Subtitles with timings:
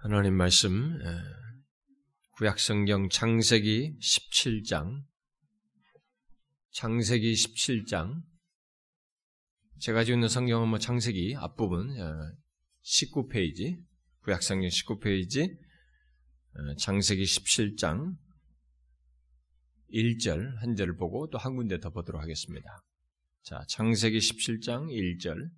[0.00, 0.96] 하나님 말씀
[2.36, 5.02] 구약성경 창세기 17장
[6.70, 8.22] 창세기 17장
[9.80, 11.88] 제가 가지고 있는 성경은 뭐 창세기 앞부분
[12.84, 13.82] 19페이지
[14.22, 15.58] 구약성경 19페이지
[16.78, 18.14] 창세기 17장
[19.92, 22.84] 1절 한 절을 보고 또 한 군데 더 보도록 하겠습니다.
[23.42, 25.50] 자, 창세기 17장 1절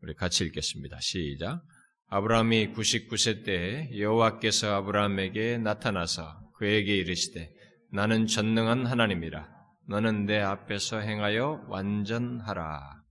[0.00, 1.00] 우리 같이 읽겠습니다.
[1.00, 1.62] 시작.
[2.08, 7.52] 아브라함이 99세 때에 여호와께서 아브라함에게 나타나서 그에게 이르시되
[7.90, 9.56] 나는 전능한 하나님이라
[9.88, 13.02] 너는 내 앞에서 행하여 완전하라.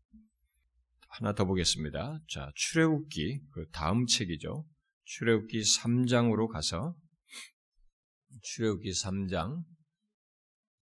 [1.09, 2.19] 하나 더 보겠습니다.
[2.29, 4.65] 자, 출애굽기 그 다음 책이죠.
[5.05, 6.95] 출애굽기 3장으로 가서
[8.43, 9.63] 출애굽기 3장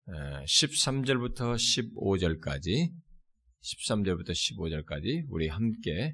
[0.08, 2.92] 13절부터 15절까지
[3.62, 6.14] 13절부터 15절까지 우리 함께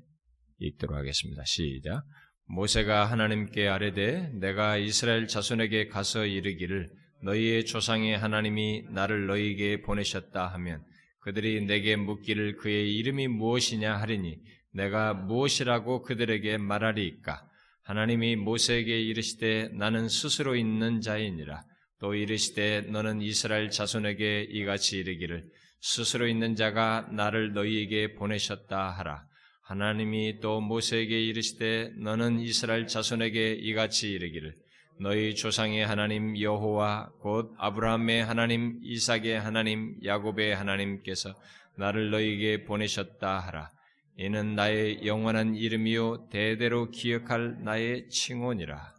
[0.62, 1.44] 읽도록 하겠습니다.
[1.46, 2.04] 시작.
[2.46, 6.90] 모세가 하나님께 아뢰되 내가 이스라엘 자손에게 가서 이르기를
[7.24, 10.84] 너희의 조상의 하나님이 나를 너희에게 보내셨다 하면
[11.22, 14.38] 그들이 내게 묻기를 그의 이름이 무엇이냐 하리니
[14.74, 17.48] 내가 무엇이라고 그들에게 말하리이까
[17.84, 21.62] 하나님이 모세에게 이르시되 나는 스스로 있는 자이니라
[22.00, 25.46] 또 이르시되 너는 이스라엘 자손에게 이같이 이르기를
[25.82, 29.24] 스스로 있는 자가 나를 너희에게 보내셨다 하라
[29.72, 34.54] 하나님이 또 모세에게 이르시되 너는 이스라엘 자손에게 이같이 이르기를
[35.00, 41.34] 너희 조상의 하나님 여호와 곧 아브라함의 하나님 이삭의 하나님 야곱의 하나님께서
[41.78, 43.70] 나를 너희에게 보내셨다 하라
[44.18, 48.94] 이는 나의 영원한 이름이요 대대로 기억할 나의 칭혼이라.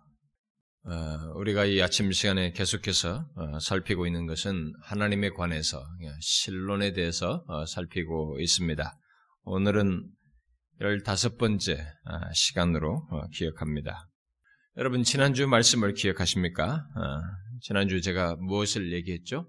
[0.85, 0.91] 어,
[1.37, 5.85] 우리가 이 아침 시간에 계속해서 어, 살피고 있는 것은 하나님에 관해서
[6.21, 8.99] 신론에 대해서 어, 살피고 있습니다.
[9.45, 10.09] 오늘은
[10.83, 14.11] 열다섯 번째 아, 시간으로 어, 기억합니다.
[14.77, 16.87] 여러분, 지난주 말씀을 기억하십니까?
[16.95, 17.23] 아,
[17.63, 19.49] 지난주 제가 무엇을 얘기했죠?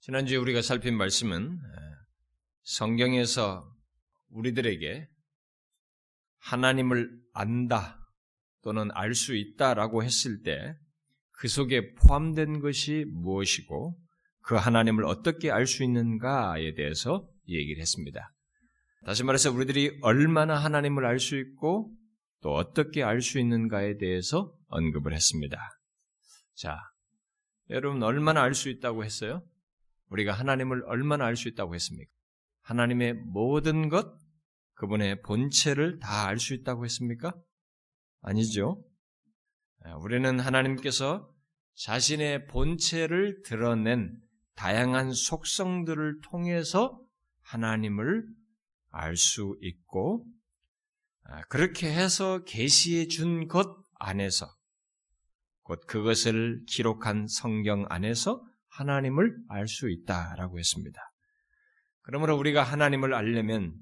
[0.00, 1.58] 지난주에 우리가 살핀 말씀은
[2.64, 3.70] 성경에서
[4.30, 5.06] 우리들에게
[6.38, 8.00] 하나님을 안다
[8.62, 10.74] 또는 알 수 있다라고 했을 때
[11.38, 13.96] 그 속에 포함된 것이 무엇이고
[14.42, 18.34] 그 하나님을 어떻게 알 수 있는가에 대해서 얘기를 했습니다.
[19.04, 21.92] 다시 말해서 우리들이 얼마나 하나님을 알 수 있고
[22.40, 25.58] 또 어떻게 알 수 있는가에 대해서 언급을 했습니다.
[26.54, 26.78] 자,
[27.70, 29.42] 여러분 얼마나 알 수 있다고 했어요?
[30.08, 32.10] 우리가 하나님을 얼마나 알 수 있다고 했습니까?
[32.62, 34.14] 하나님의 모든 것,
[34.74, 37.32] 그분의 본체를 다 알 수 있다고 했습니까?
[38.22, 38.84] 아니죠.
[40.00, 41.32] 우리는 하나님께서
[41.74, 44.18] 자신의 본체를 드러낸
[44.54, 47.00] 다양한 속성들을 통해서
[47.42, 48.26] 하나님을
[48.98, 50.26] 알 수 있고
[51.24, 54.46] 아, 그렇게 해서 계시해 준 것 안에서
[55.62, 61.00] 곧 그것을 기록한 성경 안에서 하나님을 알 수 있다라고 했습니다.
[62.02, 63.74] 그러므로 우리가 하나님을 알려면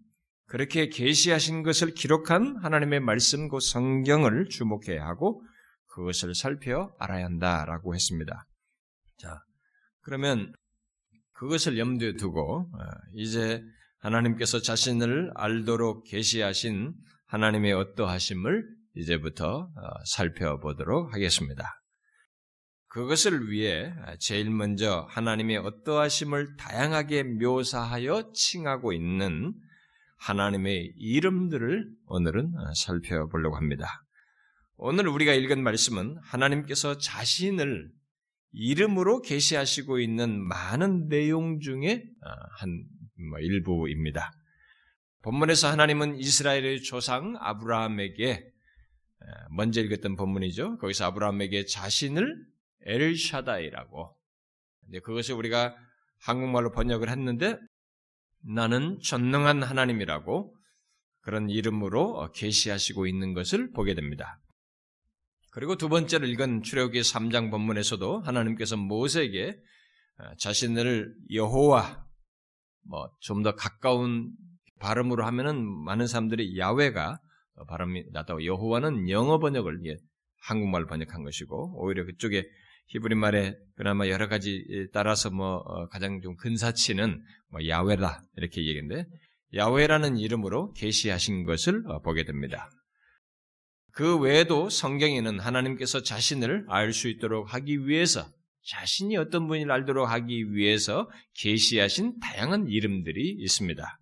[0.46, 5.44] 그렇게 계시하신 것을 기록한 하나님의 말씀 그 성경을 주목해야 하고
[5.86, 8.46] 그것을 살펴 알아야 한다라고 했습니다.
[9.18, 9.40] 자,
[10.00, 10.52] 그러면
[11.32, 13.62] 그것을 염두에 두고 아, 이제
[13.98, 16.94] 하나님께서 자신을 알도록 계시하신
[17.26, 18.64] 하나님의 어떠하심을
[18.94, 21.82] 이제부터 어, 살펴보도록 하겠습니다.
[22.88, 29.52] 그것을 위해 제일 먼저 하나님의 어떠하심을 다양하게 묘사하여 칭하고 있는
[30.18, 34.02] 하나님의 이름들을 오늘은 어, 살펴보려고 합니다.
[34.76, 37.90] 오늘 우리가 읽은 말씀은 하나님께서 자신을
[38.52, 42.28] 이름으로 계시하시고 있는 많은 내용 중에 어,
[42.58, 42.95] 한뭐
[43.40, 44.32] 일부입니다.
[45.22, 48.46] 본문에서 하나님은 이스라엘의 조상 아브라함에게
[49.50, 50.78] 먼저 읽었던 본문이죠.
[50.78, 52.46] 거기서 아브라함에게 자신을
[52.82, 54.16] 엘샤다이라고
[55.02, 55.74] 그것을 우리가
[56.20, 57.58] 한국말로 번역을 했는데
[58.42, 60.54] 나는 전능한 하나님이라고
[61.20, 64.38] 그런 이름으로 계시하시고 있는 것을 보게 됩니다.
[65.50, 69.58] 그리고 두 번째로 읽은 출애굽기 3장 본문에서도 하나님께서 모세에게
[70.38, 72.05] 자신을 여호와
[72.88, 74.30] 뭐 좀 더 가까운
[74.80, 77.18] 발음으로 하면은 많은 사람들이 야외가
[77.68, 79.96] 발음이 나다고 여호와는 영어 번역을 예,
[80.42, 82.44] 한국말 번역한 것이고 오히려 그쪽에
[82.88, 89.06] 히브리 말에 그나마 여러 가지 따라서 뭐 어, 가장 좀 근사치는 뭐 야외다 이렇게 얘기인데
[89.54, 92.70] 야외라는 이름으로 계시하신 것을 어, 보게 됩니다.
[93.92, 98.28] 그 외에도 성경에는 하나님께서 자신을 알 수 있도록 하기 위해서
[98.66, 103.98] 자신이 어떤 분인지 알도록 하기 위해서 계시하신 다양한 이름들이 있습니다.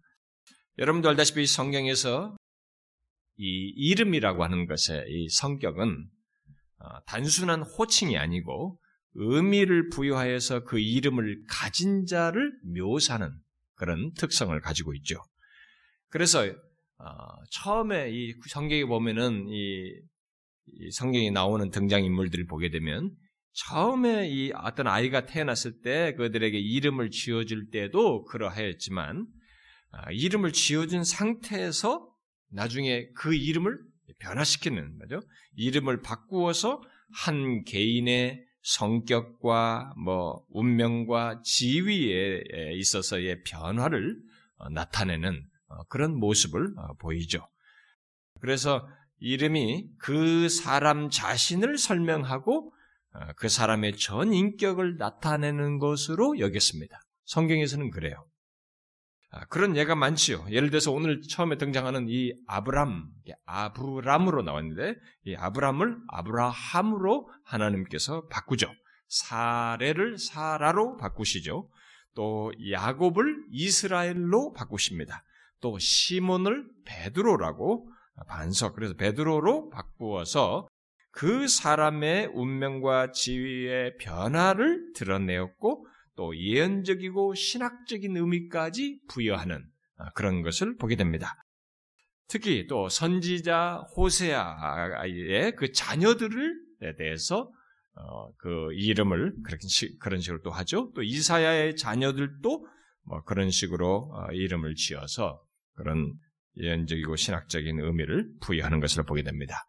[0.79, 2.37] 여러분도 알다시피 성경에서
[3.37, 6.09] 이 이름이라고 하는 것의 이 성격은
[6.79, 8.79] 어, 단순한 호칭이 아니고
[9.15, 13.31] 의미를 부여하여서 그 이름을 가진 자를 묘사하는
[13.75, 15.17] 그런 특성을 가지고 있죠.
[16.09, 16.45] 그래서
[16.99, 17.07] 어,
[17.51, 19.93] 처음에 이 성경에 보면은 이,
[20.67, 23.11] 이 성경에 나오는 등장 인물들을 보게 되면
[23.55, 29.27] 처음에 이 어떤 아이가 태어났을 때 그들에게 이름을 지어줄 때도 그러하였지만
[29.93, 32.09] 아, 이름을 지어준 상태에서
[32.51, 33.79] 나중에 그 이름을
[34.19, 35.21] 변화시키는 거죠.
[35.57, 42.43] 이름을 바꾸어서 한 개인의 성격과 뭐 운명과 지위에
[42.73, 44.17] 있어서의 변화를
[44.57, 47.47] 어, 나타내는 어, 그런 모습을 어, 보이죠.
[48.41, 52.73] 그래서 이름이 그 사람 자신을 설명하고
[53.37, 57.01] 그 사람의 전 인격을 나타내는 것으로 여겼습니다.
[57.27, 58.27] 성경에서는 그래요.
[59.31, 60.47] 아, 그런 예가 많지요.
[60.51, 63.09] 예를 들어서 오늘 처음에 등장하는 이 아브람,
[63.47, 64.95] 아브람으로 나왔는데
[65.25, 68.73] 이 아브람을 아브라함으로 하나님께서 바꾸죠.
[69.09, 71.69] 사례를 사라로 바꾸시죠.
[72.15, 75.25] 또 야곱을 이스라엘로 바꾸십니다.
[75.61, 77.91] 또 시몬을 베드로라고
[78.29, 80.69] 반석 그래서 베드로로 바꾸어서
[81.15, 89.65] 그 사람의 운명과 지위의 변화를 드러내었고 또 예언적이고 신학적인 의미까지 부여하는
[89.97, 91.37] 아, 그런 것을 보게 됩니다.
[92.27, 97.51] 특히 또 선지자 호세아의 그 자녀들에 대해서
[97.97, 99.35] 어, 그 이름을
[100.01, 100.91] 그런 식으로 또 하죠.
[100.97, 102.67] 또 이사야의 자녀들도
[103.05, 105.41] 뭐 그런 식으로 어, 이름을 지어서
[105.75, 106.13] 그런
[106.57, 109.65] 예언적이고 신학적인 의미를 부여하는 것을 보게 됩니다.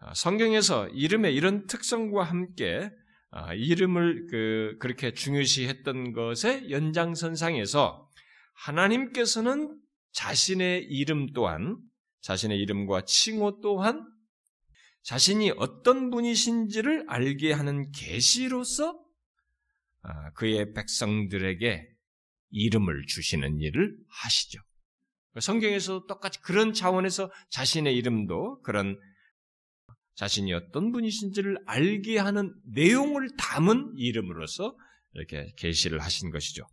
[0.00, 2.90] 아, 성경에서 이름의 이런 특성과 함께
[3.30, 8.08] 아, 이름을 그 그렇게 중요시했던 것의 연장선상에서
[8.54, 9.78] 하나님께서는
[10.12, 11.76] 자신의 이름 또한
[12.20, 14.06] 자신의 이름과 칭호 또한
[15.02, 18.98] 자신이 어떤 분이신지를 알게 하는 계시로서
[20.02, 21.88] 아, 그의 백성들에게
[22.50, 24.60] 이름을 주시는 일을 하시죠.
[25.40, 28.98] 성경에서 똑같이 그런 차원에서 자신의 이름도 그런
[30.18, 34.76] 자신이 어떤 분이신지를 알게 하는 내용을 담은 이름으로서
[35.14, 36.64] 이렇게 계시를 하신 것이죠.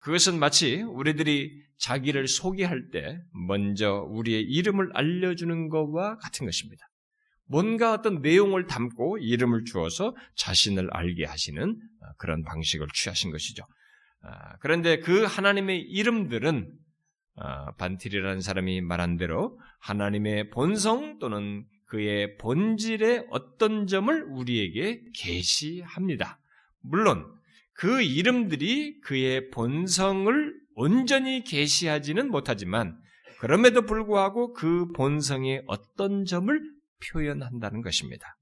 [0.00, 3.18] 그것은 마치 우리들이 자기를 소개할 때
[3.48, 6.86] 먼저 우리의 이름을 알려주는 것과 같은 것입니다.
[7.48, 11.80] 뭔가 어떤 내용을 담고 이름을 주어서 자신을 알게 하시는
[12.18, 13.64] 그런 방식을 취하신 것이죠.
[14.20, 16.70] 아, 그런데 그 하나님의 이름들은
[17.36, 26.38] 아, 반틸이라는 사람이 말한 대로 하나님의 본성 또는 그의 본질의 어떤 점을 우리에게 계시합니다.
[26.80, 27.24] 물론
[27.72, 32.98] 그 이름들이 그의 본성을 온전히 계시하지는 못하지만
[33.38, 36.60] 그럼에도 불구하고 그 본성의 어떤 점을
[37.12, 38.36] 표현한다는 것입니다.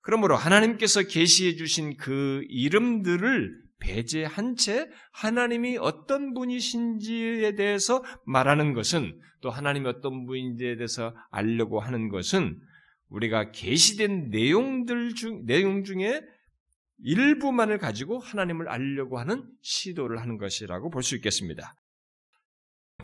[0.00, 9.50] 그러므로 하나님께서 계시해 주신 그 이름들을 배제한 채 하나님이 어떤 분이신지에 대해서 말하는 것은 또
[9.50, 12.58] 하나님이 어떤 분인지에 대해서 알려고 하는 것은
[13.14, 16.20] 우리가 계시된 내용들 중 내용 중에
[16.98, 21.74] 일부만을 가지고 하나님을 알려고 하는 시도를 하는 것이라고 볼 수 있겠습니다.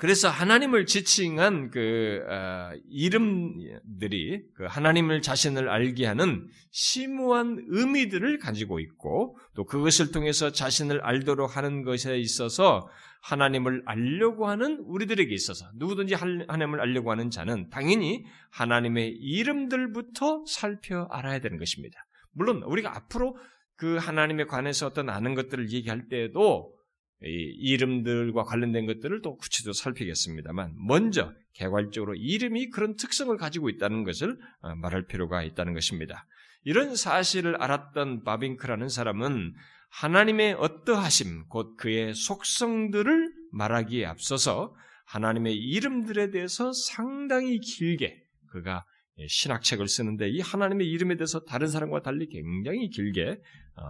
[0.00, 9.36] 그래서 하나님을 지칭한 그 어, 이름들이 그 하나님을 자신을 알게 하는 심오한 의미들을 가지고 있고
[9.54, 12.88] 또 그것을 통해서 자신을 알도록 하는 것에 있어서
[13.20, 21.40] 하나님을 알려고 하는 우리들에게 있어서 누구든지 하나님을 알려고 하는 자는 당연히 하나님의 이름들부터 살펴 알아야
[21.40, 22.06] 되는 것입니다.
[22.32, 23.36] 물론 우리가 앞으로
[23.76, 26.72] 그 하나님에 관해서 어떤 아는 것들을 얘기할 때에도
[27.22, 34.74] 이름들과 관련된 것들을 또 구체적으로 살피겠습니다만 먼저 개괄적으로 이름이 그런 특성을 가지고 있다는 것을 어,
[34.76, 36.26] 말할 필요가 있다는 것입니다.
[36.64, 39.54] 이런 사실을 알았던 바빙크라는 사람은
[39.90, 44.74] 하나님의 어떠하심, 곧 그의 속성들을 말하기에 앞서서
[45.06, 48.84] 하나님의 이름들에 대해서 상당히 길게 그가
[49.26, 53.40] 신학책을 쓰는데 이 하나님의 이름에 대해서 다른 사람과 달리 굉장히 길게
[53.76, 53.82] 어,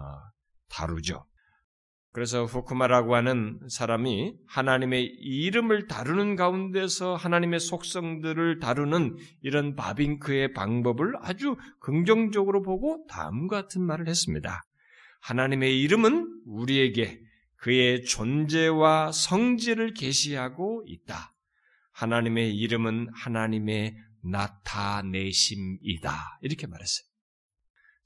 [0.71, 1.27] 다루죠.
[2.13, 11.57] 그래서 후쿠마라고 하는 사람이 하나님의 이름을 다루는 가운데서 하나님의 속성들을 다루는 이런 바빙크의 방법을 아주
[11.79, 14.63] 긍정적으로 보고 다음과 같은 말을 했습니다.
[15.21, 17.21] 하나님의 이름은 우리에게
[17.57, 21.33] 그의 존재와 성질을 계시하고 있다.
[21.93, 25.61] 하나님의 이름은 하나님의 나타내심이다.
[26.43, 27.10] 이렇게 말했어요.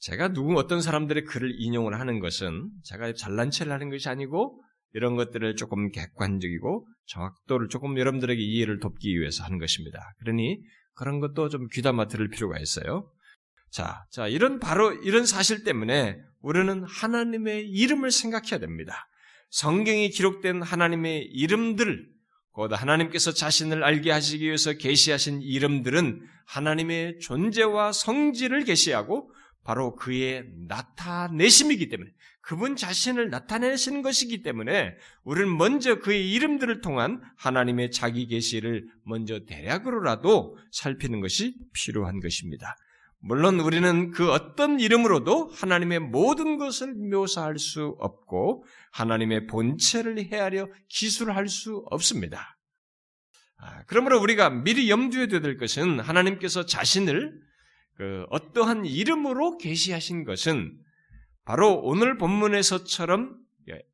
[0.05, 5.17] 제가 누구 어떤 사람들의 글을 인용을 하는 것은 제가 잘난 체를 하는 것이 아니고 이런
[5.17, 9.99] 것들을 조금 객관적이고 정확도를 조금 여러분들에게 이해를 돕기 위해서 하는 것입니다.
[10.19, 10.61] 그러니
[10.95, 13.11] 그런 것도 좀 귀담아 들을 필요가 있어요.
[13.71, 19.09] 자, 자, 이런 바로 이런 사실 때문에 우리는 하나님의 이름을 생각해야 됩니다.
[19.49, 22.07] 성경이 기록된 하나님의 이름들,
[22.51, 29.31] 곧 하나님께서 자신을 알게 하시기 위해서 계시하신 이름들은 하나님의 존재와 성질을 계시하고
[29.65, 34.95] 바로 그의 나타내심이기 때문에 그분 자신을 나타내시는 것이기 때문에
[35.25, 42.77] 우리는 먼저 그의 이름들을 통한 하나님의 자기 계시를 먼저 대략으로라도 살피는 것이 필요한 것입니다.
[43.27, 51.49] 물론 우리는 그 어떤 이름으로도 하나님의 모든 것을 묘사할 수 없고 하나님의 본체를 헤아려 기술할
[51.49, 52.59] 수 없습니다.
[53.57, 57.41] 아, 그러므로 우리가 미리 염두에 둬야 될 것은 하나님께서 자신을
[57.97, 60.77] 그 어떠한 이름으로 계시하신 것은
[61.45, 63.37] 바로 오늘 본문에서처럼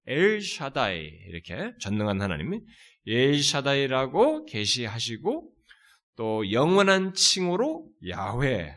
[0.07, 2.61] 엘샤다이 이렇게 전능한 하나님이
[3.07, 5.52] 엘샤다이라고 계시하시고
[6.16, 8.75] 또 영원한 칭호로 야훼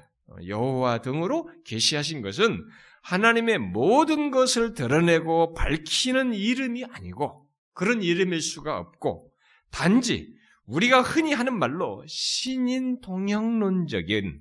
[0.48, 2.64] 여호와 등으로 계시하신 것은
[3.02, 9.32] 하나님의 모든 것을 드러내고 밝히는 이름이 아니고 그런 이름일 수가 없고
[9.72, 10.34] 단지
[10.66, 14.40] 우리가 흔히 하는 말로 신인 동형론적인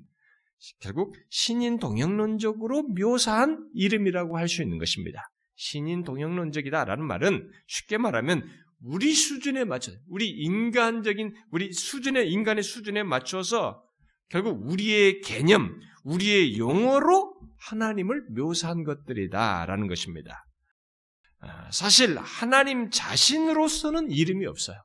[0.81, 5.21] 결국 신인 동형론적으로 묘사한 이름이라고 할 수 있는 것입니다.
[5.55, 8.49] 신인 동형론적이다라는 말은 쉽게 말하면
[8.81, 13.83] 우리 수준에 맞춰 우리 인간적인 우리 수준의 인간의 수준에 맞춰서
[14.29, 20.45] 결국 우리의 개념, 우리의 용어로 하나님을 묘사한 것들이다라는 것입니다.
[21.41, 24.83] 아, 사실 하나님 자신으로서는 이름이 없어요.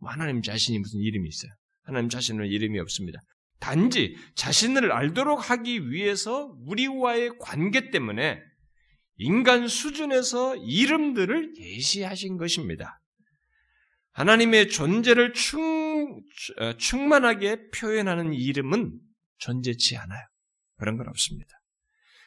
[0.00, 1.50] 뭐 하나님 자신이 무슨 이름이 있어요?
[1.82, 3.20] 하나님 자신은 이름이 없습니다.
[3.60, 8.40] 단지 자신을 알도록 하기 위해서 우리와의 관계 때문에
[9.16, 13.00] 인간 수준에서 이름들을 계시하신 것입니다.
[14.12, 16.20] 하나님의 존재를 충,
[16.58, 18.98] 어, 충만하게 표현하는 이름은
[19.38, 20.26] 존재치 않아요.
[20.76, 21.50] 그런 건 없습니다.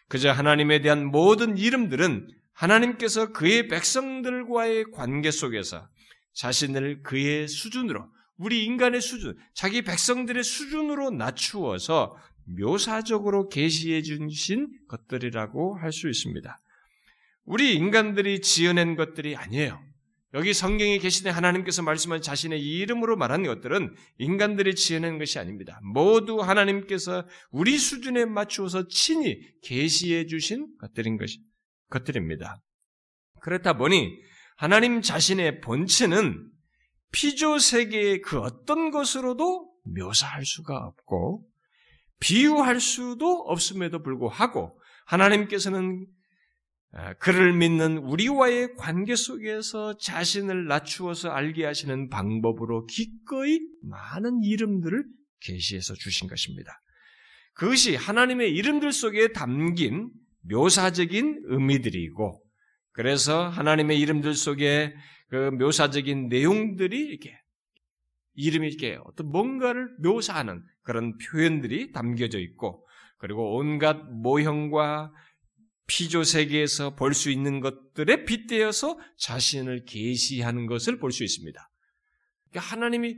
[0.07, 5.88] 그저 하나님에 대한 모든 이름들은 하나님께서 그의 백성들과의 관계 속에서
[6.33, 8.09] 자신을 그의 수준으로,
[8.41, 12.17] 우리 인간의 수준, 자기 백성들의 수준으로 낮추어서
[12.57, 16.57] 묘사적으로 계시해 주신 것들이라고 할 수 있습니다.
[17.45, 19.79] 우리 인간들이 지어낸 것들이 아니에요.
[20.33, 25.79] 여기 성경에 계시는 하나님께서 말씀한 자신의 이름으로 말하는 것들은 인간들이 지어낸 것이 아닙니다.
[25.83, 31.41] 모두 하나님께서 우리 수준에 맞추어서 친히 계시해 주신 것들인 것이
[31.89, 32.62] 것들입니다.
[33.41, 34.17] 그렇다 보니
[34.55, 36.50] 하나님 자신의 본체는
[37.12, 41.46] 피조 세계의 그 어떤 것으로도 묘사할 수가 없고
[42.20, 46.06] 비유할 수도 없음에도 불구하고 하나님께서는
[46.94, 55.06] 아, 그를 믿는 우리와의 관계 속에서 자신을 낮추어서 알게 하시는 방법으로 기꺼이 많은 이름들을
[55.39, 56.72] 계시해서 주신 것입니다.
[57.53, 60.12] 그것이 하나님의 이름들 속에 담긴
[60.50, 62.44] 묘사적인 의미들이고,
[62.91, 64.94] 그래서 하나님의 이름들 속에
[65.31, 67.33] 그 묘사적인 내용들이 이렇게
[68.33, 72.85] 이름이 이렇게 어떤 뭔가를 묘사하는 그런 표현들이 담겨져 있고,
[73.17, 75.13] 그리고 온갖 모형과
[75.88, 81.69] 피조 세계에서 볼 수 있는 것들에 빗대어서 자신을 계시하는 것을 볼 수 있습니다.
[82.50, 83.15] 그러니까 하나님이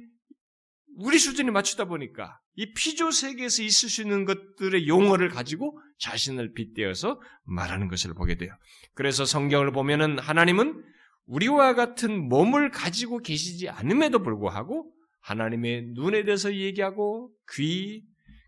[0.97, 7.19] 우리 수준에 맞추다 보니까 이 피조 세계에서 있을 수 있는 것들의 용어를 가지고 자신을 빗대어서
[7.45, 8.55] 말하는 것을 보게 돼요.
[8.93, 10.92] 그래서 성경을 보면은 하나님은
[11.25, 18.03] 우리와 같은 몸을 가지고 계시지 않음에도 불구하고 하나님의 눈에 대해서 얘기하고 귀,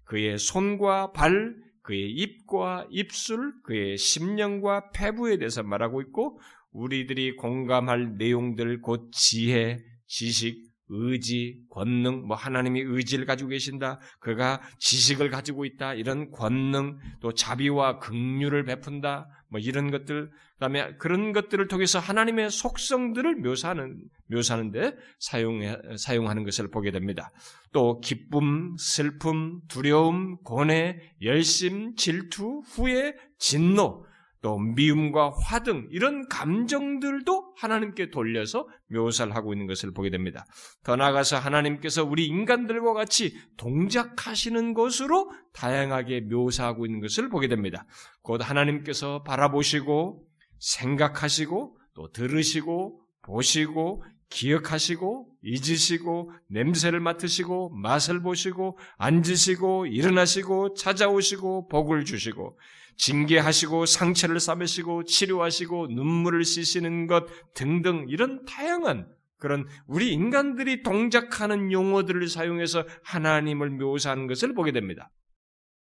[0.06, 6.40] 그의 손과 발, 그의 입과 입술, 그의 심령과 폐부에 대해서 말하고 있고
[6.72, 14.00] 우리들이 공감할 내용들 곧 지혜, 지식, 의지, 권능, 뭐 하나님이 의지를 가지고 계신다.
[14.20, 15.94] 그가 지식을 가지고 있다.
[15.94, 19.28] 이런 권능, 또 자비와 긍휼을 베푼다.
[19.50, 23.98] 뭐 이런 것들, 그다음에 그런 것들을 통해서 하나님의 속성들을 묘사하는
[24.32, 25.60] 묘사하는데 사용
[25.98, 27.30] 사용하는 것을 보게 됩니다.
[27.72, 34.06] 또 기쁨, 슬픔, 두려움, 고뇌, 열심, 질투, 후회, 진노,
[34.46, 40.46] 또 미움과 화 등 이런 감정들도 하나님께 돌려서 묘사를 하고 있는 것을 보게 됩니다.
[40.84, 47.88] 더 나아가서 하나님께서 우리 인간들과 같이 동작하시는 것으로 다양하게 묘사하고 있는 것을 보게 됩니다.
[48.22, 50.25] 곧 하나님께서 바라보시고
[50.60, 62.58] 생각하시고 또 들으시고 보시고 기억하시고 잊으시고 냄새를 맡으시고 맛을 보시고 앉으시고 일어나시고 찾아오시고 복을 주시고
[62.98, 69.08] 징계하시고 상처를 싸매시고 치료하시고 눈물을 씻으는 것 등등 이런 다양한
[69.38, 75.12] 그런 우리 인간들이 동작하는 용어들을 사용해서 하나님을 묘사하는 것을 보게 됩니다.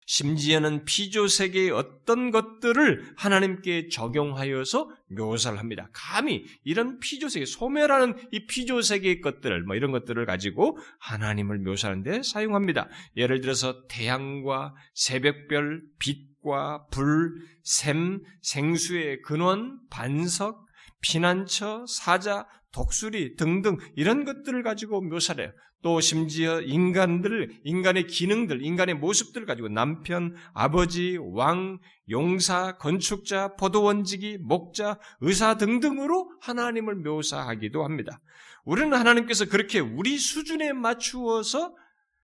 [0.07, 5.89] 심지어는 피조 세계의 어떤 것들을 하나님께 적용하여서 묘사를 합니다.
[5.93, 12.23] 감히 이런 피조 세계, 소멸하는 이 피조 세계의 것들, 뭐 이런 것들을 가지고 하나님을 묘사하는데
[12.23, 12.89] 사용합니다.
[13.17, 20.64] 예를 들어서 태양과 새벽별, 빛과 불, 샘, 생수의 근원, 반석,
[21.05, 25.53] 피난처, 사자, 독수리 등등 이런 것들을 가지고 묘사를 해요.
[25.83, 34.99] 또 심지어 인간들, 인간의 기능들, 인간의 모습들을 가지고 남편, 아버지, 왕, 용사, 건축자, 포도원지기, 목자,
[35.21, 38.19] 의사 등등으로 하나님을 묘사하기도 합니다.
[38.65, 41.75] 우리는 하나님께서 그렇게 우리 수준에 맞추어서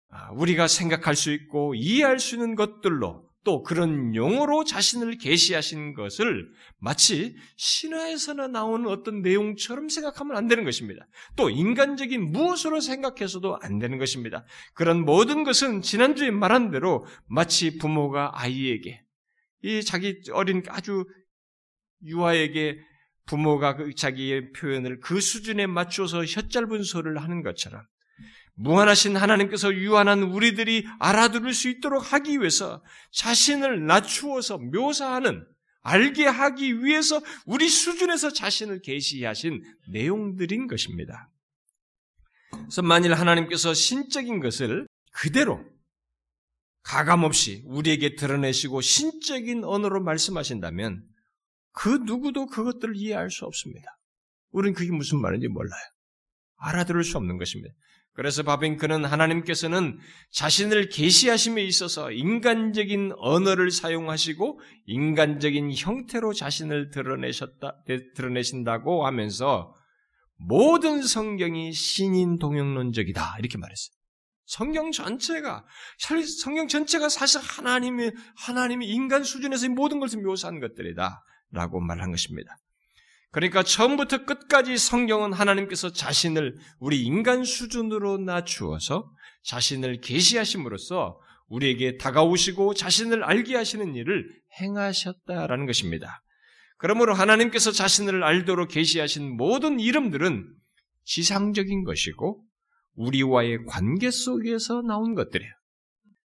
[0.09, 6.49] 아, 우리가 생각할 수 있고 이해할 수 있는 것들로 또 그런 용어로 자신을 계시하신 것을
[6.79, 11.07] 마치 신화에서나 나오는 어떤 내용처럼 생각하면 안 되는 것입니다.
[11.37, 14.43] 또 인간적인 무엇으로 생각해서도 안 되는 것입니다.
[14.73, 19.01] 그런 모든 것은 지난주에 말한 대로 마치 부모가 아이에게
[19.61, 21.05] 이 자기 어린 아주
[22.03, 22.79] 유아에게
[23.27, 27.83] 부모가 그 자기의 표현을 그 수준에 맞춰서 혀짧은 소리를 하는 것처럼
[28.55, 35.45] 무한하신 하나님께서 유한한 우리들이 알아들을 수 있도록 하기 위해서 자신을 낮추어서 묘사하는
[35.81, 41.29] 알게 하기 위해서 우리 수준에서 자신을 계시하신 내용들인 것입니다.
[42.51, 45.63] 그래서 만일 하나님께서 신적인 것을 그대로
[46.81, 51.03] 가감없이 우리에게 드러내시고 신적인 언어로 말씀하신다면
[51.71, 53.99] 그 누구도 그것들을 이해할 수 없습니다.
[54.51, 55.81] 우리는 그게 무슨 말인지 몰라요.
[56.57, 57.75] 알아들을 수 없는 것입니다.
[58.15, 59.99] 그래서 바빙크는 하나님께서는
[60.31, 67.83] 자신을 계시하심에 있어서 인간적인 언어를 사용하시고 인간적인 형태로 자신을 드러내셨다
[68.15, 69.75] 드러내신다고 하면서
[70.37, 73.95] 모든 성경이 신인 동영론적이다 이렇게 말했어요.
[74.45, 75.65] 성경 전체가
[76.41, 82.55] 성경 전체가 사실 하나님의 하나님이 인간 수준에서 모든 것을 묘사한 것들이다라고 말한 것입니다.
[83.35, 89.11] 그러니까 처음부터 끝까지 성경은 하나님께서 자신을 우리 인간 수준으로 낮추어서
[89.43, 91.19] 자신을 계시하심으로써
[91.49, 94.25] 우리에게 다가오시고 자신을 알게 하시는 일을
[94.61, 96.21] 행하셨다라는 것입니다.
[96.77, 100.47] 그러므로 하나님께서 자신을 알도록 계시하신 모든 이름들은
[101.03, 102.41] 지상적인 것이고
[102.93, 105.51] 우리와의 관계 속에서 나온 것들이에요.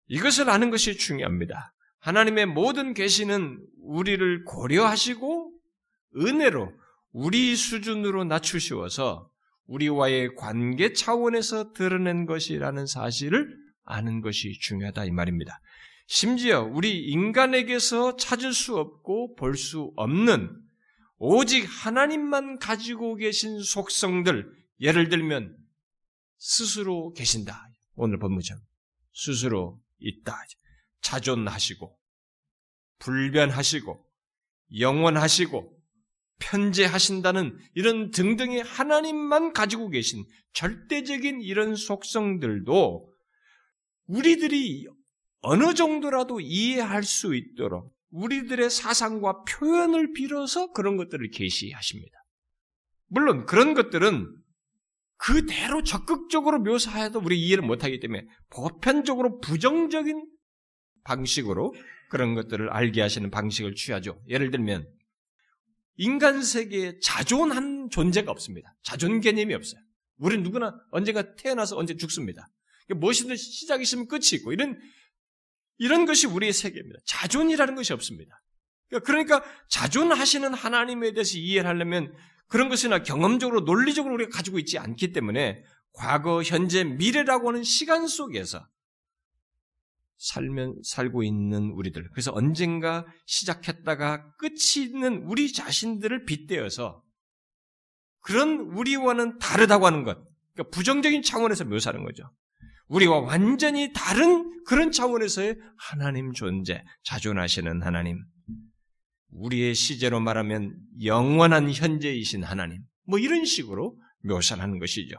[0.08, 1.74] 이것을 아는 것이 중요합니다.
[2.00, 5.52] 하나님의 모든 계시는 우리를 고려하시고
[6.22, 6.85] 은혜로
[7.18, 9.32] 우리 수준으로 낮추시어서
[9.68, 15.62] 우리와의 관계 차원에서 드러낸 것이라는 사실을 아는 것이 중요하다 이 말입니다.
[16.08, 20.62] 심지어 우리 인간에게서 찾을 수 없고 볼 수 없는
[21.18, 24.52] 오직 하나님만 가지고 계신 속성들,
[24.82, 25.56] 예를 들면
[26.38, 27.66] 스스로 계신다.
[27.96, 28.62] 오늘 본문처럼
[29.14, 30.36] 스스로 있다.
[31.00, 31.98] 자존하시고
[33.00, 34.06] 불변하시고
[34.80, 35.75] 영원하시고
[36.40, 43.14] 편재하신다는 이런 등등의 하나님만 가지고 계신 절대적인 이런 속성들도
[44.08, 44.88] 우리들이
[45.42, 52.18] 어느 정도라도 이해할 수 있도록 우리들의 사상과 표현을 빌어서 그런 것들을 계시하십니다.
[53.08, 54.28] 물론 그런 것들은
[55.18, 60.26] 그대로 적극적으로 묘사해도 우리 이해를 못하기 때문에 보편적으로 부정적인
[61.04, 61.74] 방식으로
[62.10, 64.22] 그런 것들을 알게 하시는 방식을 취하죠.
[64.28, 64.88] 예를 들면
[65.98, 68.76] 인간 세계에 자존한 존재가 없습니다.
[68.84, 69.82] 자존 개념이 없어요.
[70.18, 72.50] 우리는 누구나 언젠가 태어나서 언제 죽습니다.
[72.90, 74.80] 무엇이든 시작이 있으면 끝이 있고 이런
[75.78, 77.00] 이런 것이 우리의 세계입니다.
[77.06, 78.42] 자존이라는 것이 없습니다.
[79.04, 82.14] 그러니까 자존하시는 하나님에 대해서 이해를 하려면
[82.48, 88.68] 그런 것이나 경험적으로 논리적으로 우리가 가지고 있지 않기 때문에 과거, 현재, 미래라고 하는 시간 속에서
[90.26, 92.10] 살면 살고 있는 우리들.
[92.12, 97.04] 그래서 언젠가 시작했다가 끝이 있는 우리 자신들을 빗대어서
[98.22, 100.18] 그런 우리와는 다르다고 하는 것.
[100.54, 102.24] 그러니까 부정적인 차원에서 묘사하는 거죠.
[102.88, 108.18] 우리와 완전히 다른 그런 차원에서의 하나님 존재, 자존하시는 하나님.
[109.30, 112.82] 우리의 시제로 말하면 영원한 현재이신 하나님.
[113.08, 115.18] 뭐 이런 식으로 묘사하는 것이죠.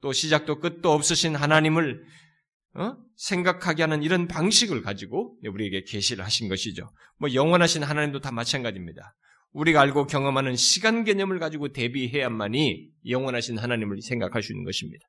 [0.00, 2.02] 또 시작도 끝도 없으신 하나님을
[2.74, 2.96] 어?
[3.16, 6.88] 생각하게 하는 이런 방식을 가지고 우리에게 계시를 하신 것이죠.
[7.18, 9.14] 뭐 영원하신 하나님도 다 마찬가지입니다.
[9.52, 15.06] 우리가 알고 경험하는 시간 개념을 가지고 대비해야만이 영원하신 하나님을 생각할 수 있는 것입니다.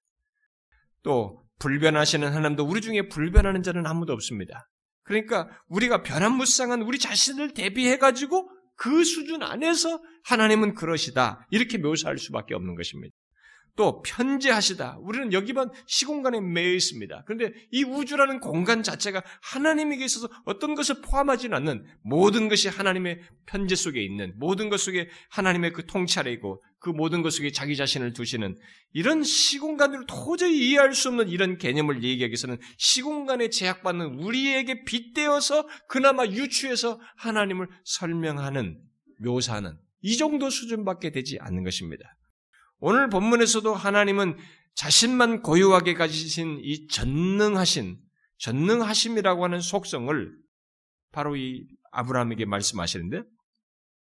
[1.03, 4.67] 또 불변하시는 하나님도 우리 중에 불변하는 자는 아무도 없습니다.
[5.03, 12.53] 그러니까 우리가 변함무쌍한 우리 자신을 대비해 가지고 그 수준 안에서 하나님은 그러시다 이렇게 묘사할 수밖에
[12.53, 13.13] 없는 것입니다.
[13.79, 14.97] 또 편재하시다.
[14.99, 17.23] 우리는 여기만 시공간에 매여 있습니다.
[17.25, 23.77] 그런데 이 우주라는 공간 자체가 하나님에게 있어서 어떤 것을 포함하지는 않는 모든 것이 하나님의 편재
[23.77, 28.11] 속에 있는 모든 것 속에 하나님의 그 통찰에 있고 그 모든 것 속에 자기 자신을
[28.11, 28.57] 두시는
[28.91, 36.25] 이런 시공간으로 도저히 이해할 수 없는 이런 개념을 얘기하기 위해서는 시공간에 제약받는 우리에게 빗대어서 그나마
[36.25, 38.77] 유추해서 하나님을 설명하는
[39.19, 42.17] 묘사하는 이 정도 수준밖에 되지 않는 것입니다.
[42.79, 44.37] 오늘 본문에서도 하나님은
[44.75, 47.99] 자신만 고유하게 가지신 이 전능하신,
[48.37, 50.31] 전능하심이라고 하는 속성을
[51.11, 53.23] 바로 이 아브라함에게 말씀하시는데,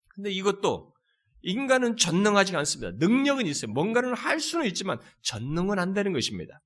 [0.10, 0.94] 근데 이것도
[1.42, 2.92] 인간은 전능하지 않습니다.
[3.00, 3.72] 능력은 있어요.
[3.72, 6.62] 뭔가를 할 수는 있지만 전능은 안 되는 것입니다.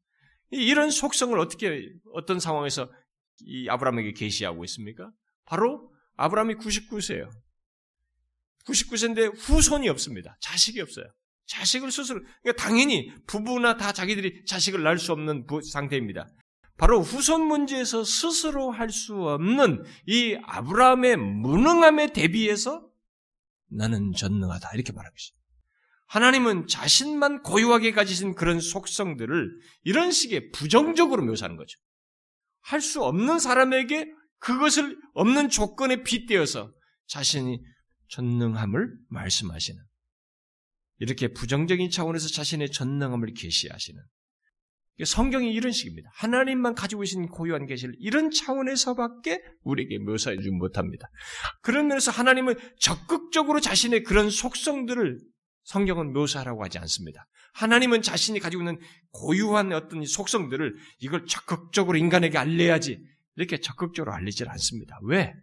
[0.50, 2.92] 이런 속성을 어떻게, 어떤 상황에서
[3.40, 5.12] 이 아브라함에게 계시하고 있습니까?
[5.46, 7.30] 바로 아브라함이 99세예요.
[8.66, 10.38] 99세인데 후손이 없습니다.
[10.42, 11.06] 자식이 없어요.
[11.52, 16.30] 자식을 스스로, 그러니까 당연히 부부나 다 자기들이 자식을 낳을 수 없는 상태입니다.
[16.78, 22.88] 바로 후손 문제에서 스스로 할 수 없는 이 아브라함의 무능함에 대비해서
[23.70, 24.72] 나는 전능하다.
[24.74, 25.38] 이렇게 말하고 있어요.
[26.08, 29.50] 하나님은 자신만 고유하게 가지신 그런 속성들을
[29.84, 31.78] 이런 식의 부정적으로 묘사하는 거죠.
[32.62, 34.10] 할 수 없는 사람에게
[34.40, 36.72] 그것을 없는 조건에 빗대어서
[37.08, 37.60] 자신이
[38.10, 39.91] 전능함을 말씀하시는
[41.02, 44.00] 이렇게 부정적인 차원에서 자신의 전능함을 계시하시는
[45.04, 46.12] 성경이 이런 식입니다.
[46.14, 51.10] 하나님만 가지고 계신 고유한 계시를 이런 차원에서밖에 우리에게 묘사해 주지 못합니다.
[51.64, 55.20] 그런 면에서 하나님은 적극적으로 자신의 그런 속성들을
[55.64, 57.26] 성경은 묘사하라고 하지 않습니다.
[57.54, 63.04] 하나님은 자신이 가지고 있는 고유한 어떤 속성들을 이걸 적극적으로 인간에게 알려야지
[63.38, 65.00] 이렇게 적극적으로 알리질 않습니다.
[65.04, 65.34] 왜?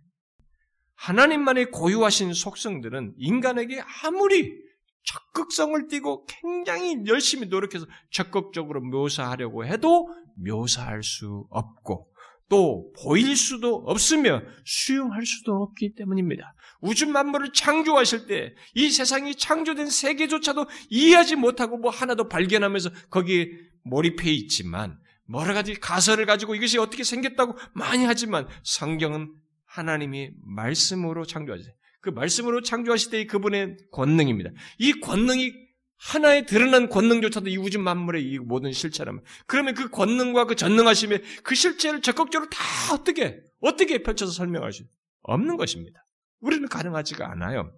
[0.94, 4.67] 하나님만의 고유하신 속성들은 인간에게 아무리
[5.08, 12.08] 적극성을 띠고 굉장히 열심히 노력해서 적극적으로 묘사하려고 해도 묘사할 수 없고
[12.48, 16.54] 또 보일 수도 없으며 수용할 수도 없기 때문입니다.
[16.80, 23.50] 우주 만물을 창조하실 때 이 세상이 창조된 세계조차도 이해하지 못하고 뭐 하나도 발견하면서 거기에
[23.84, 24.98] 몰입해 있지만
[25.34, 29.34] 여러 가지 가설을 가지고 이것이 어떻게 생겼다고 많이 하지만 성경은
[29.66, 31.77] 하나님이 말씀으로 창조하셨어요.
[32.00, 34.50] 그 말씀으로 창조하실 때의 그분의 권능입니다.
[34.78, 35.52] 이 권능이
[35.98, 41.54] 하나의 드러난 권능조차도 이 우주 만물의 이 모든 실체라면 그러면 그 권능과 그 전능하심의 그
[41.54, 44.84] 실체를 적극적으로 다 어떻게 어떻게 펼쳐서 설명할 수
[45.22, 46.06] 없는 것입니다.
[46.40, 47.72] 우리는 가능하지가 않아요.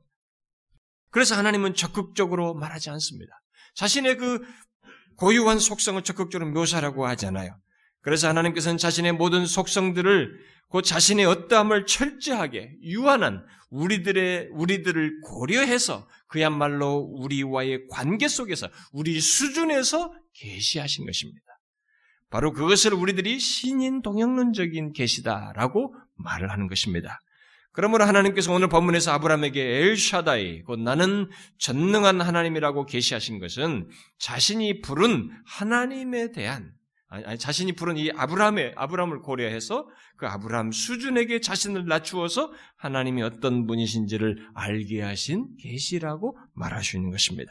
[1.11, 3.41] 그래서 하나님은 적극적으로 말하지 않습니다.
[3.75, 4.41] 자신의 그
[5.17, 7.59] 고유한 속성을 적극적으로 묘사라고 하잖아요.
[8.03, 10.39] 그래서 하나님께서는 자신의 모든 속성들을
[10.71, 21.07] 그 자신의 어떠함을 철저하게 유한한 우리들의 우리들을 고려해서 그야말로 우리와의 관계 속에서 우리 수준에서 계시하신
[21.07, 21.41] 것입니다.
[22.31, 27.19] 바로 그것을 우리들이 신인 동영론적인 계시다라고 말을 하는 것입니다.
[27.73, 36.33] 그러므로 하나님께서 오늘 본문에서 아브라함에게 엘샤다이, 곧 나는 전능한 하나님이라고 계시하신 것은 자신이 부른 하나님에
[36.33, 36.73] 대한
[37.11, 44.49] 아니, 자신이 부른 이 아브라함의 아브라함을 고려해서 그 아브라함 수준에게 자신을 낮추어서 하나님이 어떤 분이신지를
[44.55, 47.51] 알게 하신 계시라고 말할 수 있는 것입니다.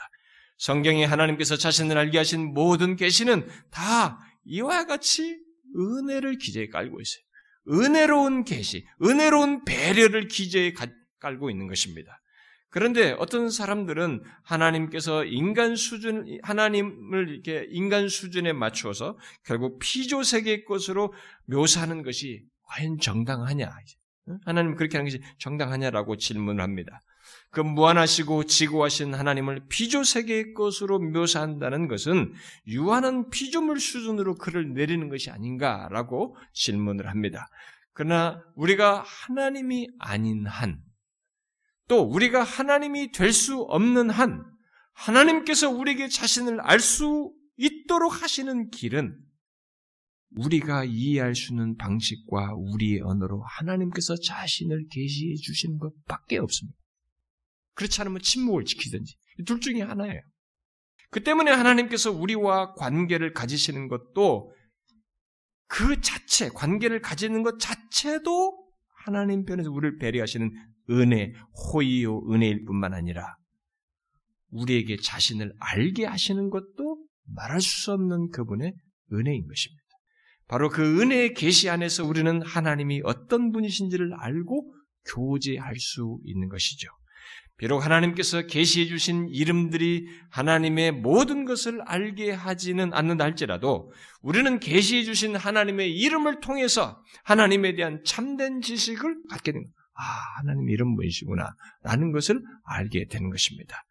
[0.57, 5.37] 성경에 하나님께서 자신을 알게 하신 모든 계시는 다 이와 같이
[5.75, 7.23] 은혜를 기재에 깔고 있어요.
[7.69, 10.73] 은혜로운 계시, 은혜로운 배려를 기재에
[11.19, 12.19] 깔고 있는 것입니다.
[12.69, 21.13] 그런데 어떤 사람들은 하나님께서 인간 수준, 하나님을 이렇게 인간 수준에 맞추어서 결국 피조 세계의 것으로
[21.45, 23.71] 묘사하는 것이 과연 정당하냐?
[24.45, 27.01] 하나님 그렇게 하는 것이 정당하냐라고 질문을 합니다.
[27.51, 32.33] 그 무한하시고 지고하신 하나님을 피조 세계의 것으로 묘사한다는 것은
[32.67, 37.47] 유한한 피조물 수준으로 그를 내리는 것이 아닌가라고 질문을 합니다.
[37.93, 40.79] 그러나 우리가 하나님이 아닌 한,
[41.89, 44.45] 또 우리가 하나님이 될 수 없는 한
[44.93, 49.17] 하나님께서 우리에게 자신을 알 수 있도록 하시는 길은
[50.37, 56.77] 우리가 이해할 수 있는 방식과 우리의 언어로 하나님께서 자신을 계시해 주시는 것밖에 없습니다.
[57.73, 60.21] 그렇지 않으면 침묵을 지키든지 둘 중에 하나예요.
[61.09, 64.53] 그 때문에 하나님께서 우리와 관계를 가지시는 것도
[65.67, 68.69] 그 자체, 관계를 가지는 것 자체도
[69.05, 70.51] 하나님 편에서 우리를 배려하시는
[70.89, 71.33] 은혜,
[71.73, 73.35] 호의요 은혜일 뿐만 아니라
[74.51, 78.73] 우리에게 자신을 알게 하시는 것도 말할 수 없는 그분의
[79.13, 79.83] 은혜인 것입니다.
[80.47, 84.73] 바로 그 은혜의 계시 안에서 우리는 하나님이 어떤 분이신지를 알고
[85.13, 86.89] 교제할 수 있는 것이죠.
[87.57, 95.35] 비록 하나님께서 계시해 주신 이름들이 하나님의 모든 것을 알게 하지는 않는다 할지라도 우리는 계시해 주신
[95.35, 99.73] 하나님의 이름을 통해서 하나님에 대한 참된 지식을 갖게 됩니다.
[99.99, 103.83] 아, 하나님 이름 무엇이구나 라는 것을 알게 되는 것입니다.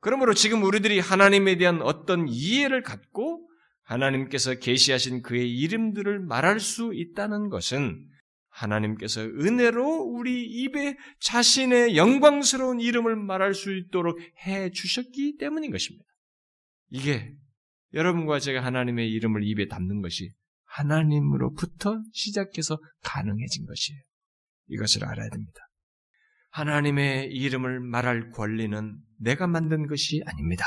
[0.00, 3.48] 그러므로 지금 우리들이 하나님에 대한 어떤 이해를 갖고
[3.82, 8.06] 하나님께서 계시하신 그의 이름들을 말할 수 있다는 것은
[8.50, 16.04] 하나님께서 은혜로 우리 입에 자신의 영광스러운 이름을 말할 수 있도록 해 주셨기 때문인 것입니다.
[16.90, 17.34] 이게
[17.94, 20.30] 여러분과 제가 하나님의 이름을 입에 담는 것이
[20.64, 24.00] 하나님으로부터 시작해서 가능해진 것이에요.
[24.68, 25.60] 이것을 알아야 됩니다.
[26.50, 30.64] 하나님의 이름을 말할 권리는 내가 만든 것이 아닙니다.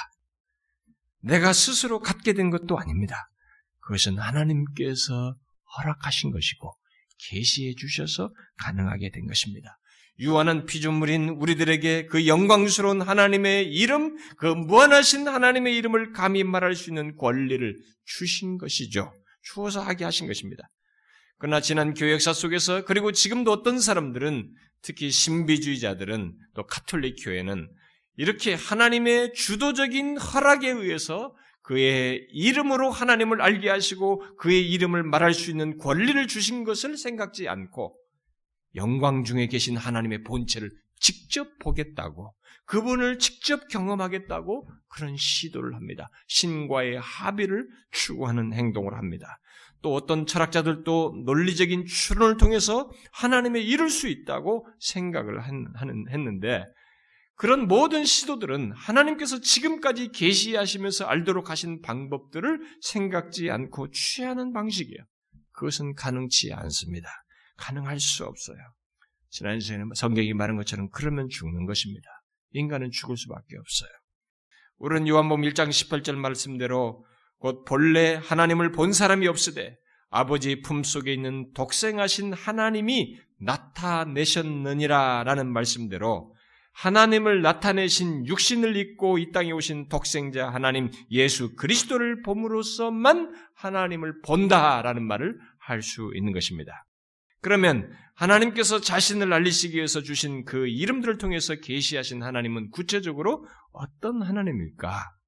[1.21, 3.29] 내가 스스로 갖게 된 것도 아닙니다.
[3.81, 5.35] 그것은 하나님께서
[5.77, 6.73] 허락하신 것이고
[7.29, 9.77] 계시해 주셔서 가능하게 된 것입니다.
[10.19, 17.15] 유한한 피조물인 우리들에게 그 영광스러운 하나님의 이름, 그 무한하신 하나님의 이름을 감히 말할 수 있는
[17.17, 19.11] 권리를 주신 것이죠.
[19.41, 20.69] 주어서 하게 하신 것입니다.
[21.41, 27.67] 그러나 지난 교회 역사 속에서 그리고 지금도 어떤 사람들은 특히 신비주의자들은 또 카톨릭 교회는
[28.15, 35.79] 이렇게 하나님의 주도적인 허락에 의해서 그의 이름으로 하나님을 알게 하시고 그의 이름을 말할 수 있는
[35.79, 37.97] 권리를 주신 것을 생각지 않고
[38.75, 46.11] 영광 중에 계신 하나님의 본체를 직접 보겠다고 그분을 직접 경험하겠다고 그런 시도를 합니다.
[46.27, 49.39] 신과의 합의를 추구하는 행동을 합니다.
[49.81, 55.67] 또 어떤 철학자들도 논리적인 추론을 통해서 하나님의 이룰 수 있다고 생각을 하는,
[56.09, 56.63] 했는데
[57.35, 65.03] 그런 모든 시도들은 하나님께서 지금까지 계시하시면서 알도록 하신 방법들을 생각지 않고 취하는 방식이에요.
[65.53, 67.09] 그것은 가능치 않습니다.
[67.57, 68.57] 가능할 수 없어요.
[69.29, 72.07] 지난 시간에 성경이 말한 것처럼 그러면 죽는 것입니다.
[72.51, 73.89] 인간은 죽을 수밖에 없어요.
[74.77, 77.05] 우리는 요한복음 1장 18절 말씀대로
[77.41, 79.75] 곧 본래 하나님을 본 사람이 없으되
[80.11, 86.35] 아버지 품속에 있는 독생하신 하나님이 나타내셨느니라 라는 말씀대로
[86.73, 95.37] 하나님을 나타내신 육신을 입고 이 땅에 오신 독생자 하나님 예수 그리스도를 봄으로써만 하나님을 본다라는 말을
[95.59, 96.85] 할 수 있는 것입니다.
[97.41, 105.20] 그러면 하나님께서 자신을 알리시기 위해서 주신 그 이름들을 통해서 계시하신 하나님은 구체적으로 어떤 하나님일까?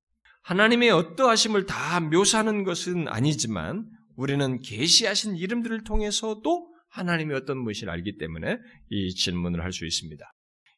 [0.44, 8.58] 하나님의 어떠하심을 다 묘사하는 것은 아니지만 우리는 계시하신 이름들을 통해서도 하나님의 어떤 것을 알기 때문에
[8.90, 10.24] 이 질문을 할 수 있습니다.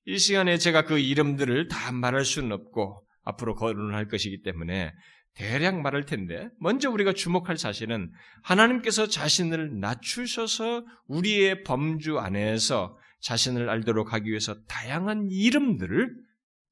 [0.05, 4.93] 이 시간에 제가 그 이름들을 다 말할 수는 없고 앞으로 거론할 것이기 때문에
[5.33, 8.11] 대략 말할 텐데 먼저 우리가 주목할 사실은
[8.43, 16.15] 하나님께서 자신을 낮추셔서 우리의 범주 안에서 자신을 알도록 하기 위해서 다양한 이름들을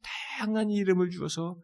[0.03, 1.57] 다양한 이름을 주어서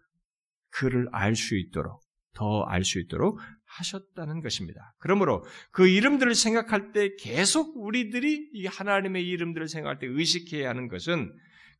[0.72, 2.02] 그를 알 수 있도록
[2.34, 4.94] 더 알 수 있도록 하셨다는 것입니다.
[5.00, 11.32] 그러므로 그 이름들을 생각할 때 계속 우리들이 이 하나님의 이름들을 생각할 때 의식해야 하는 것은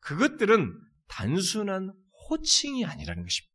[0.02, 0.74] 그것들은
[1.08, 1.92] 단순한
[2.30, 3.50] 호칭이 아니라는 것입니다.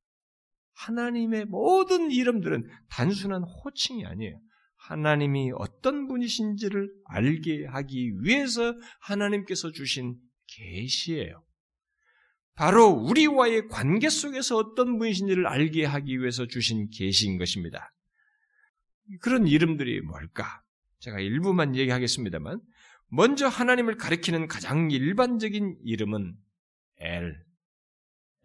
[0.75, 4.41] 하나님의 모든 이름들은 단순한 호칭이 아니에요.
[4.77, 10.17] 하나님이 어떤 분이신지를 알게 하기 위해서 하나님께서 주신
[10.49, 11.45] 계시예요.
[12.55, 17.93] 바로 우리와의 관계 속에서 어떤 분이신지를 알게 하기 위해서 주신 계시인 것입니다.
[19.21, 20.63] 그런 이름들이 뭘까?
[21.01, 22.61] 제가 일부만 얘기하겠습니다만
[23.09, 26.35] 먼저 하나님을 가리키는 가장 일반적인 이름은
[26.99, 27.45] 엘,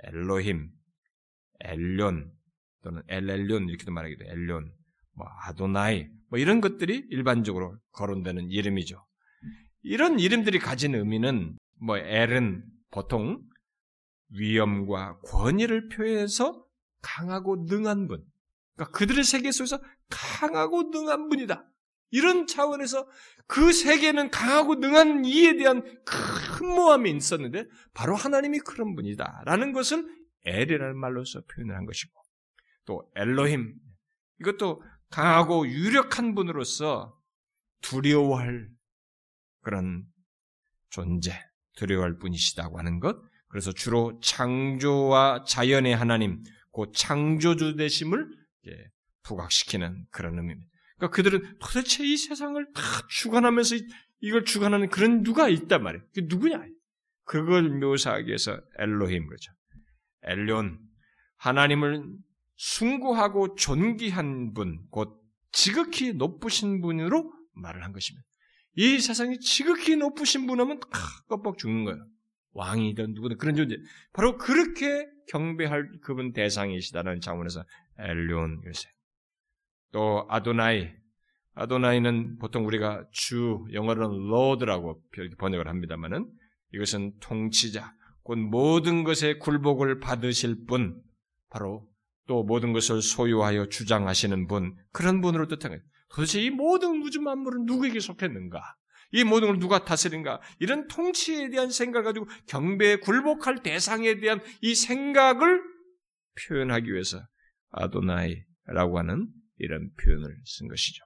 [0.03, 0.69] 엘로힘,
[1.61, 2.31] 엘륜
[2.81, 4.73] 또는 엘엘륜 이렇게도 말하기도 엘륜,
[5.13, 9.05] 뭐 아도나이 뭐 이런 것들이 일반적으로 거론되는 이름이죠.
[9.81, 13.41] 이런 이름들이 가진 의미는 뭐 엘은 보통
[14.29, 16.65] 위엄과 권위를 표현해서
[17.01, 18.23] 강하고 능한 분,
[18.75, 21.65] 그러니까 그들의 세계 속에서 강하고 능한 분이다.
[22.11, 23.07] 이런 차원에서
[23.47, 29.43] 그 세계는 강하고 능한 이에 대한 큰 모함이 있었는데 바로 하나님이 그런 분이다.
[29.45, 30.07] 라는 것은
[30.45, 32.11] 엘이라는 말로서 표현을 한 것이고
[32.85, 33.75] 또 엘로힘
[34.39, 37.19] 이것도 강하고 유력한 분으로서
[37.81, 38.69] 두려워할
[39.61, 40.05] 그런
[40.89, 41.31] 존재,
[41.75, 43.17] 두려워할 분이시다고 하는 것.
[43.49, 48.29] 그래서 주로 창조와 자연의 하나님, 그 창조주 되심을
[49.23, 50.69] 부각시키는 그런 의미입니다.
[50.97, 53.75] 그러니까 그들은 도대체 이 세상을 다 주관하면서
[54.21, 56.03] 이걸 주관하는 그런 누가 있단 말이에요.
[56.13, 56.63] 그 누구냐?
[57.23, 59.51] 그걸 묘사하기 위해서 엘로힘 그렇죠.
[60.23, 60.79] 엘론
[61.37, 62.03] 하나님을
[62.55, 68.25] 숭고하고 존귀한 분, 곧 지극히 높으신 분으로 말을 한 것입니다.
[68.75, 72.05] 이 세상이 지극히 높으신 분하면 아, 껍벅 죽는 거예요.
[72.53, 73.77] 왕이든 누구든 그런 존재.
[74.13, 77.63] 바로 그렇게 경배할 그분 대상이시다는 차원에서
[77.99, 78.89] 엘리온 요새.
[79.91, 80.89] 또 아도나이.
[81.55, 85.01] 아도나이는 보통 우리가 주 영어로는 로드라고
[85.37, 86.29] 번역을 합니다만은
[86.73, 91.01] 이것은 통치자, 곧 모든 것에 굴복을 받으실 분,
[91.49, 91.87] 바로
[92.27, 95.81] 또 모든 것을 소유하여 주장하시는 분, 그런 분으로 뜻한 거예요.
[96.09, 98.75] 도대체 이 모든 우주 만물은 누구에게 속했는가?
[99.11, 100.41] 이 모든 걸 누가 다스린가?
[100.59, 105.61] 이런 통치에 대한 생각을 가지고 경배에 굴복할 대상에 대한 이 생각을
[106.47, 107.19] 표현하기 위해서
[107.71, 111.03] 아도나이라고 하는 이런 표현을 쓴 것이죠.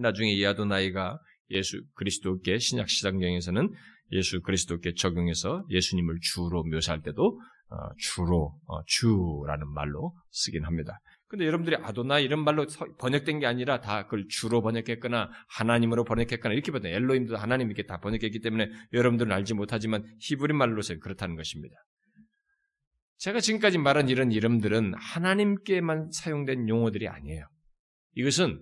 [0.00, 1.18] 나중에 이 아도나이가
[1.50, 3.72] 예수 그리스도께 신약 시장경에서는
[4.12, 10.98] 예수 그리스도께 적용해서 예수님을 주로 묘사할 때도 어, 주로 어, 주라는 말로 쓰긴 합니다.
[11.30, 12.66] 근데 여러분들이 아도나 이런 말로
[12.98, 18.00] 번역된 게 아니라 다 그걸 주로 번역했거나 하나님으로 번역했거나 이렇게 번역, 엘로임도 하나님 이렇게 다
[18.00, 21.76] 번역했기 때문에 여러분들은 알지 못하지만 히브리 말로서 그렇다는 것입니다.
[23.18, 27.46] 제가 지금까지 말한 이런 이름들은 하나님께만 사용된 용어들이 아니에요.
[28.16, 28.60] 이것은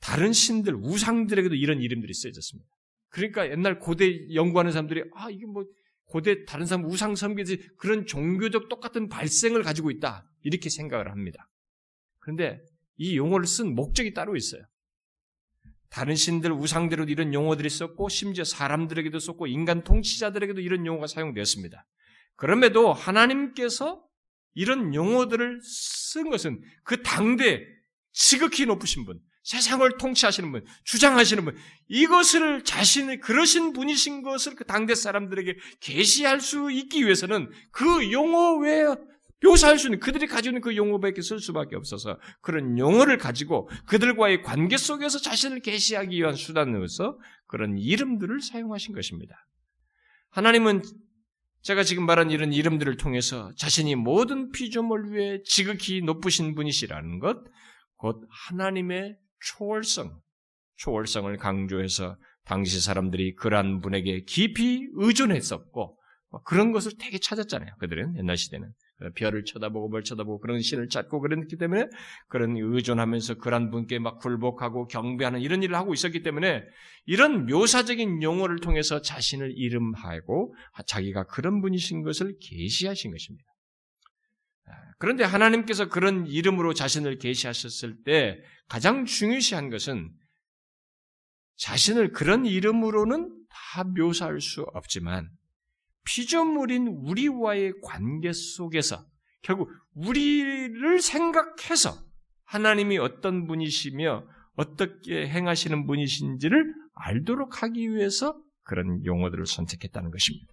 [0.00, 2.70] 다른 신들, 우상들에게도 이런 이름들이 쓰여졌습니다.
[3.08, 5.64] 그러니까 옛날 고대 연구하는 사람들이 아 이게 뭐
[6.04, 11.48] 고대 다른 사람 우상 섬기지 그런 종교적 똑같은 발생을 가지고 있다 이렇게 생각을 합니다.
[12.20, 12.60] 그런데
[12.96, 14.62] 이 용어를 쓴 목적이 따로 있어요.
[15.90, 21.86] 다른 신들 우상대로도 이런 용어들이 썼고 심지어 사람들에게도 썼고 인간 통치자들에게도 이런 용어가 사용되었습니다.
[22.36, 24.04] 그럼에도 하나님께서
[24.54, 27.64] 이런 용어들을 쓴 것은 그 당대
[28.12, 31.56] 지극히 높으신 분, 세상을 통치하시는 분, 주장하시는 분,
[31.88, 38.84] 이것을 자신의 그러신 분이신 것을 그 당대 사람들에게 계시할 수 있기 위해서는 그 용어 외에
[39.44, 44.42] 묘사할 수 있는 그들이 가지고 있는 그 용어밖에 쓸 수밖에 없어서 그런 용어를 가지고 그들과의
[44.42, 49.46] 관계 속에서 자신을 계시하기 위한 수단으로서 그런 이름들을 사용하신 것입니다.
[50.30, 50.82] 하나님은
[51.62, 57.38] 제가 지금 말한 이런 이름들을 통해서 자신이 모든 피조물 위에 지극히 높으신 분이시라는 것,
[57.96, 60.20] 곧 하나님의 초월성,
[60.76, 65.98] 초월성을 강조해서 당시 사람들이 그러한 분에게 깊이 의존했었고
[66.44, 67.76] 그런 것을 되게 찾았잖아요.
[67.78, 68.72] 그들은 옛날 시대는
[69.14, 71.86] 별을 쳐다보고 뭘 쳐다보고 그런 신을 찾고 그랬기 때문에
[72.28, 76.64] 그런 의존하면서 그러한 분께 막 굴복하고 경배하는 이런 일을 하고 있었기 때문에
[77.06, 80.54] 이런 묘사적인 용어를 통해서 자신을 이름하고
[80.86, 83.44] 자기가 그런 분이신 것을 계시하신 것입니다.
[84.98, 90.10] 그런데 하나님께서 그런 이름으로 자신을 계시하셨을 때 가장 중요시한 것은
[91.56, 95.28] 자신을 그런 이름으로는 다 묘사할 수 없지만
[96.04, 99.04] 피조물인 우리와의 관계 속에서
[99.42, 101.98] 결국 우리를 생각해서
[102.44, 110.52] 하나님이 어떤 분이시며 어떻게 행하시는 분이신지를 알도록 하기 위해서 그런 용어들을 선택했다는 것입니다.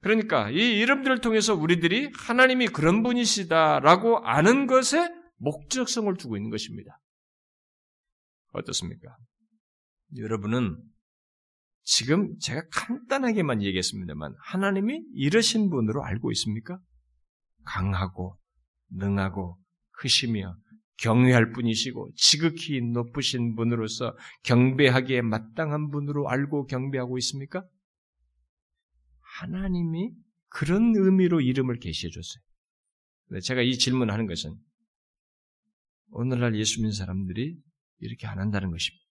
[0.00, 7.00] 그러니까 이 이름들을 통해서 우리들이 하나님이 그런 분이시다라고 아는 것에 목적성을 두고 있는 것입니다.
[8.52, 9.16] 어떻습니까?
[10.16, 10.76] 여러분은
[11.88, 16.80] 지금 제가 간단하게만 얘기했습니다만 하나님이 이러신 분으로 알고 있습니까?
[17.64, 18.36] 강하고
[18.90, 19.56] 능하고
[19.92, 20.56] 크시며
[20.98, 27.64] 경외할 분이시고 지극히 높으신 분으로서 경배하기에 마땅한 분으로 알고 경배하고 있습니까?
[29.20, 30.10] 하나님이
[30.48, 33.40] 그런 의미로 이름을 계시해 줬어요.
[33.42, 34.56] 제가 이 질문을 하는 것은
[36.10, 37.56] 오늘날 예수 믿는 사람들이
[38.00, 39.05] 이렇게 안 한다는 것입니다.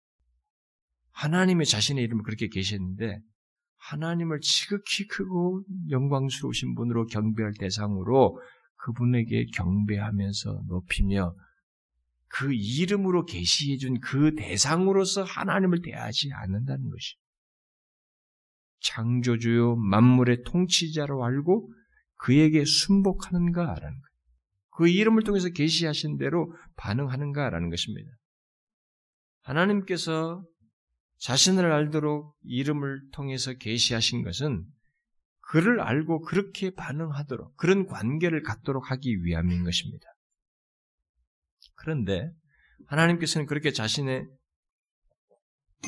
[1.15, 3.19] 하나님의 자신의 이름을 그렇게 계셨는데
[3.77, 8.39] 하나님을 지극히 크고 영광스러우신 분으로 경배할 대상으로
[8.77, 11.35] 그분에게 경배하면서 높이며
[12.27, 17.15] 그 이름으로 계시해 준 그 대상으로서 하나님을 대하지 않는다는 것이
[18.81, 21.71] 창조주요 만물의 통치자로 알고
[22.17, 24.15] 그에게 순복하는가라는 거예요.
[24.71, 28.11] 그 이름을 통해서 계시하신 대로 반응하는가라는 것입니다.
[29.41, 30.43] 하나님께서
[31.17, 34.65] 자신을 알도록 이름을 통해서 계시하신 것은
[35.41, 40.05] 그를 알고 그렇게 반응하도록 그런 관계를 갖도록 하기 위함인 것입니다.
[41.75, 42.31] 그런데
[42.87, 44.27] 하나님께서는 그렇게 자신의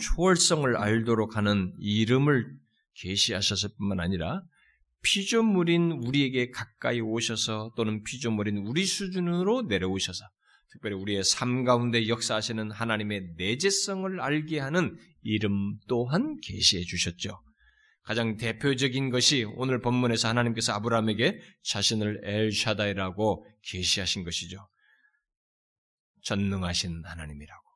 [0.02, 2.56] 초월성을 알도록 하는 이름을
[2.94, 4.44] 계시하셨을 뿐만 아니라
[5.02, 10.26] 피조물인 우리에게 가까이 오셔서 또는 피조물인 우리 수준으로 내려오셔서
[10.72, 17.42] 특별히 우리의 삶 가운데 역사하시는 하나님의 내재성을 알게 하는 이름 또한 계시해 주셨죠.
[18.04, 24.66] 가장 대표적인 것이 오늘 본문에서 하나님께서 아브라함에게 자신을 엘샤다이라고 계시하신 것이죠.
[26.24, 27.68] 전능하신 하나님이라고.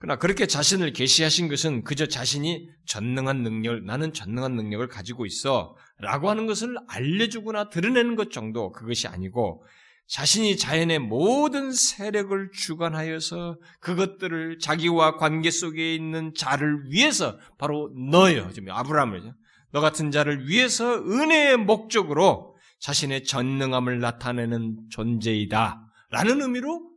[0.00, 6.30] 그러나 그렇게 자신을 계시하신 것은 그저 자신이 전능한 능력, 나는 전능한 능력을 가지고 있어 라고
[6.30, 9.62] 하는 것을 알려주거나 드러내는 것 정도 그것이 아니고
[10.10, 18.50] 자신이 자연의 모든 세력을 주관하여서 그것들을 자기와 관계 속에 있는 자를 위해서 바로 너요.
[18.52, 19.32] 지금 아브라함을
[19.70, 25.80] 너 같은 자를 위해서 은혜의 목적으로 자신의 전능함을 나타내는 존재이다.
[26.10, 26.90] 라는 의미로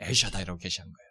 [0.00, 1.05] 에샤다이라고 계시한 거예요.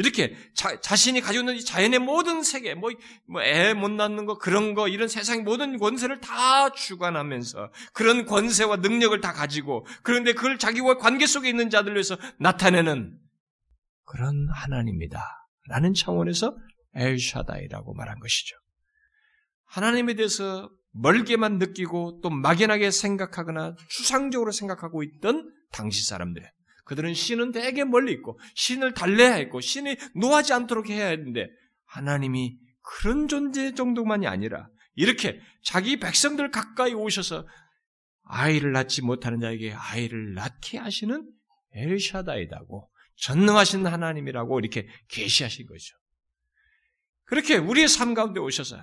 [0.00, 2.90] 이렇게 자, 자신이 가지고 있는 자연의 모든 세계, 뭐,
[3.28, 8.76] 뭐, 애 못 낳는 거, 그런 거, 이런 세상 모든 권세를 다 주관하면서 그런 권세와
[8.76, 13.18] 능력을 다 가지고 그런데 그걸 자기와 관계 속에 있는 자들 위해서 나타내는
[14.06, 15.22] 그런 하나님이다.
[15.68, 16.56] 라는 차원에서
[16.94, 18.56] 엘샤다이라고 말한 것이죠.
[19.66, 26.42] 하나님에 대해서 멀게만 느끼고 또 막연하게 생각하거나 추상적으로 생각하고 있던 당시 사람들.
[26.90, 31.46] 그들은 신은 되게 멀리 있고 신을 달래야 했고 신이 노하지 않도록 해야 했는데
[31.84, 37.46] 하나님이 그런 존재 정도만이 아니라 이렇게 자기 백성들 가까이 오셔서
[38.24, 41.30] 아이를 낳지 못하는 자에게 아이를 낳게 하시는
[41.74, 45.96] 엘샤다이다고 전능하신 하나님이라고 이렇게 계시하신 거죠.
[47.22, 48.76] 그렇게 우리의 삶 가운데 오셔서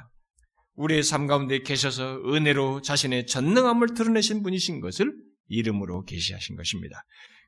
[0.76, 5.14] 우리의 삶 가운데 계셔서 은혜로 자신의 전능함을 드러내신 분이신 것을
[5.50, 7.04] 이름으로 계시하신 것입니다.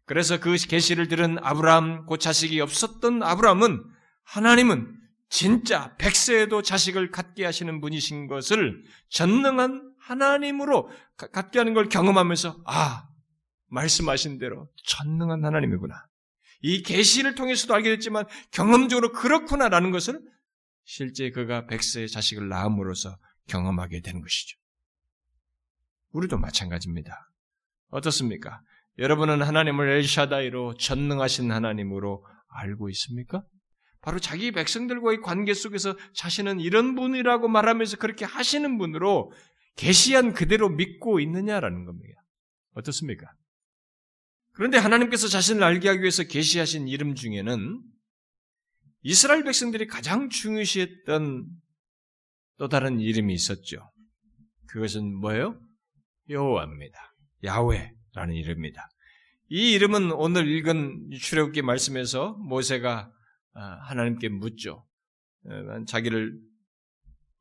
[0.10, 3.84] 그래서 그 계시를 들은 아브라함, 곧 자식이 없었던 아브라함은
[4.24, 5.00] 하나님은
[5.30, 13.08] 진짜 백세에도 자식을 갖게 하시는 분이신 것을 전능한 하나님으로 갖게 하는 걸 경험하면서 아
[13.68, 16.08] 말씀하신 대로 전능한 하나님이구나.
[16.62, 20.20] 이 계시를 통해서도 알게 됐지만 경험적으로 그렇구나라는 것을
[20.86, 23.16] 실제 그가 백세의 자식을 낳음으로써
[23.48, 24.58] 경험하게 되는 것이죠.
[26.14, 27.30] 우리도 마찬가지입니다.
[27.90, 28.64] 어떻습니까?
[29.00, 33.44] 여러분은 하나님을 엘샤다이로 전능하신 하나님으로 알고 있습니까?
[34.02, 39.32] 바로 자기 백성들과의 관계 속에서 자신은 이런 분이라고 말하면서 그렇게 하시는 분으로
[39.78, 42.22] 계시한 그대로 믿고 있느냐라는 겁니다.
[42.74, 43.26] 어떻습니까?
[44.52, 47.82] 그런데 하나님께서 자신을 알게 하기 위해서 계시하신 이름 중에는
[49.02, 51.48] 이스라엘 백성들이 가장 중요시했던
[52.58, 53.90] 또 다른 이름이 있었죠.
[54.68, 55.58] 그것은 뭐예요?
[56.30, 56.98] 여호와입니다.
[57.46, 57.99] 야훼.
[58.14, 58.90] 라는 이름입니다.
[59.50, 63.12] 이 이름은 오늘 읽은 출애굽기 말씀에서 모세가
[63.54, 64.86] 아, 하나님께 묻죠.
[65.46, 66.40] 어, 자기를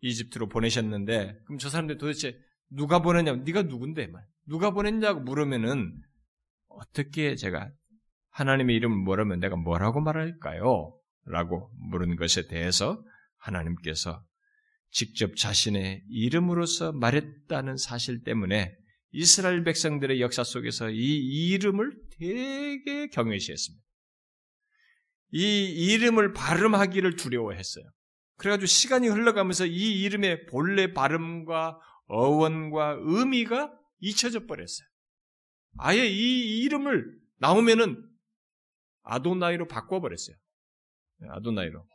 [0.00, 2.38] 이집트로 보내셨는데 그럼 저 사람들 도대체
[2.70, 3.36] 누가 보냈냐?
[3.36, 4.10] 네가 누군데?
[4.46, 6.00] 누가 보냈냐고 물으면은
[6.68, 7.70] 어떻게 제가
[8.30, 10.94] 하나님의 이름을 뭐라면 내가 뭐라고 말할까요?
[11.24, 13.02] 라고 물은 것에 대해서
[13.36, 14.24] 하나님께서
[14.90, 18.74] 직접 자신의 이름으로서 말했다는 사실 때문에
[19.10, 23.84] 이스라엘 백성들의 역사 속에서 이 이름을 되게 경외시했습니다.
[25.30, 27.84] 이 이름을 발음하기를 두려워했어요.
[28.36, 34.86] 그래가지고 시간이 흘러가면서 이 이름의 본래 발음과 어원과 의미가 잊혀져 버렸어요.
[35.78, 38.04] 아예 이 이름을 나오면은
[39.02, 40.36] 아도나이로 바꿔버렸어요.
[41.30, 41.86] 아도나이로.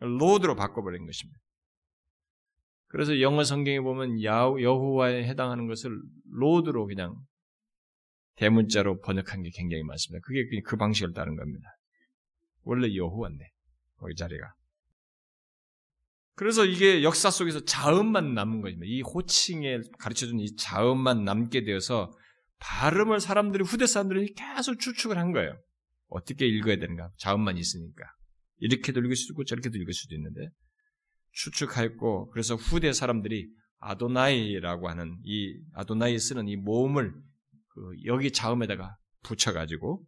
[0.00, 1.38] 로드로 바꿔버린 것입니다.
[2.94, 7.16] 그래서 영어 성경에 보면 여호와에 해당하는 것을 로드로 그냥
[8.36, 10.24] 대문자로 번역한 게 굉장히 많습니다.
[10.24, 11.66] 그게 그 방식을 따른 겁니다.
[12.62, 13.50] 원래 여호와인데
[13.96, 14.54] 거기 자리가.
[16.36, 18.86] 그래서 이게 역사 속에서 자음만 남은 것입니다.
[18.86, 22.12] 이 호칭에 가르쳐준 이 자음만 남게 되어서
[22.60, 25.60] 발음을 사람들이 후대 사람들이 계속 추측을 한 거예요.
[26.06, 27.10] 어떻게 읽어야 되는가?
[27.16, 28.04] 자음만 있으니까
[28.58, 30.50] 이렇게도 읽을 수도 있고 저렇게도 읽을 수도 있는데
[31.34, 37.12] 추측하였고 그래서 후대 사람들이 아도나이라고 하는 이 아도나이 쓰는 이 모음을
[37.68, 40.04] 그 여기 자음에다가 붙여가지고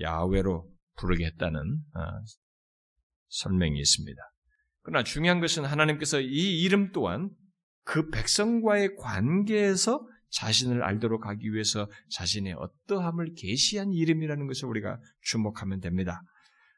[0.00, 2.00] 야외로 부르게 했다는 어,
[3.28, 4.20] 설명이 있습니다.
[4.82, 7.30] 그러나 중요한 것은 하나님께서 이 이름 또한
[7.84, 16.20] 그 백성과의 관계에서 자신을 알도록 하기 위해서 자신의 어떠함을 계시한 이름이라는 것을 우리가 주목하면 됩니다.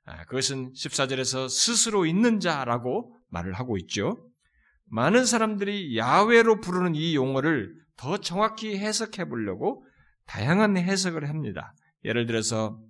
[0.04, 4.30] 아, 그것은 14절에서 스스로 있는 자라고 말을 하고 있죠.
[4.86, 9.84] 많은 사람들이 야외로 부르는 이 용어를 더 정확히 해석해 보려고
[10.26, 11.74] 다양한 해석을 합니다.
[12.04, 12.80] 예를 들어서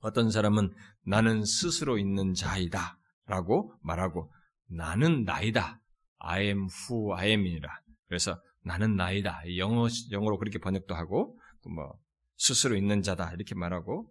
[0.00, 0.72] 어떤 사람은
[1.04, 4.32] 나는 스스로 있는 자이다 라고 말하고
[4.68, 5.80] 나는 나이다.
[6.18, 7.68] I am who I am이라.
[8.08, 9.42] 그래서 나는 나이다.
[9.56, 11.98] 영어, 영어로 그렇게 번역도 하고 뭐
[12.36, 14.10] 스스로 있는 자다 이렇게 말하고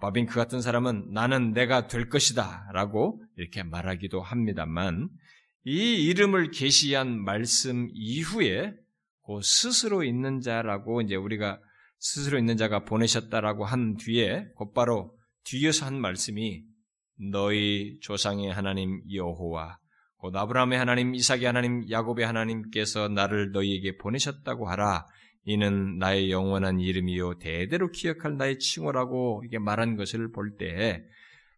[0.00, 5.08] 바빙크 같은 사람은 나는 내가 될 것이다 라고 이렇게 말하기도 합니다만
[5.64, 8.74] 이 이름을 계시한 말씀 이후에
[9.26, 11.60] 그 스스로 있는 자라고 이제 우리가
[11.98, 16.62] 스스로 있는 자가 보내셨다라고 한 뒤에 곧바로 뒤에서 한 말씀이
[17.16, 19.78] 너희 조상의 하나님 여호와
[20.18, 25.06] 곧 아브라함의 하나님, 이삭의 하나님, 야곱의 하나님께서 나를 너희에게 보내셨다고 하라.
[25.48, 31.02] 이는 나의 영원한 이름이요 대대로 기억할 나의 칭호라고 이게 말한 것을 볼 때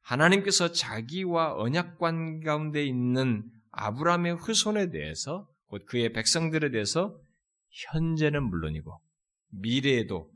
[0.02, 7.18] 하나님께서 자기와 언약관 가운데 있는 아브라함의 후손에 대해서 곧 그의 백성들에 대해서
[7.90, 8.96] 현재는 물론이고
[9.50, 10.30] 미래에도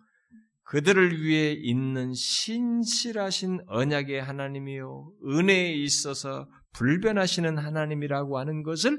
[0.65, 8.99] 그들을 위해 있는 신실하신 언약의 하나님이요 은혜에 있어서 불변하시는 하나님이라고 하는 것을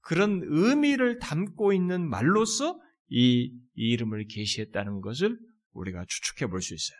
[0.00, 2.80] 그런 의미를 담고 있는 말로서
[3.10, 5.38] 이, 이름을 계시했다는 것을
[5.72, 6.98] 우리가 추측해 볼 수 있어요.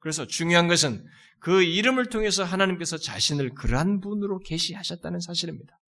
[0.00, 1.04] 그래서 중요한 것은
[1.38, 5.78] 그 이름을 통해서 하나님께서 자신을 그러한 분으로 계시하셨다는 사실입니다.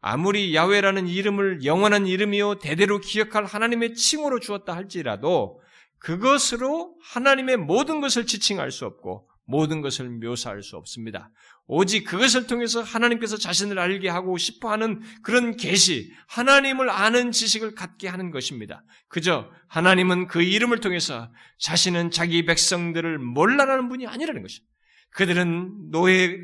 [0.00, 5.60] 아무리 야외라는 이름을 영원한 이름이요 대대로 기억할 하나님의 칭호로 주었다 할지라도
[5.98, 11.30] 그것으로 하나님의 모든 것을 지칭할 수 없고 모든 것을 묘사할 수 없습니다.
[11.66, 18.08] 오직 그것을 통해서 하나님께서 자신을 알게 하고 싶어 하는 그런 계시, 하나님을 아는 지식을 갖게
[18.08, 18.84] 하는 것입니다.
[19.08, 24.70] 그저 하나님은 그 이름을 통해서 자신은 자기 백성들을 몰라라는 분이 아니라는 것입니다.
[25.12, 26.36] 그들은 노예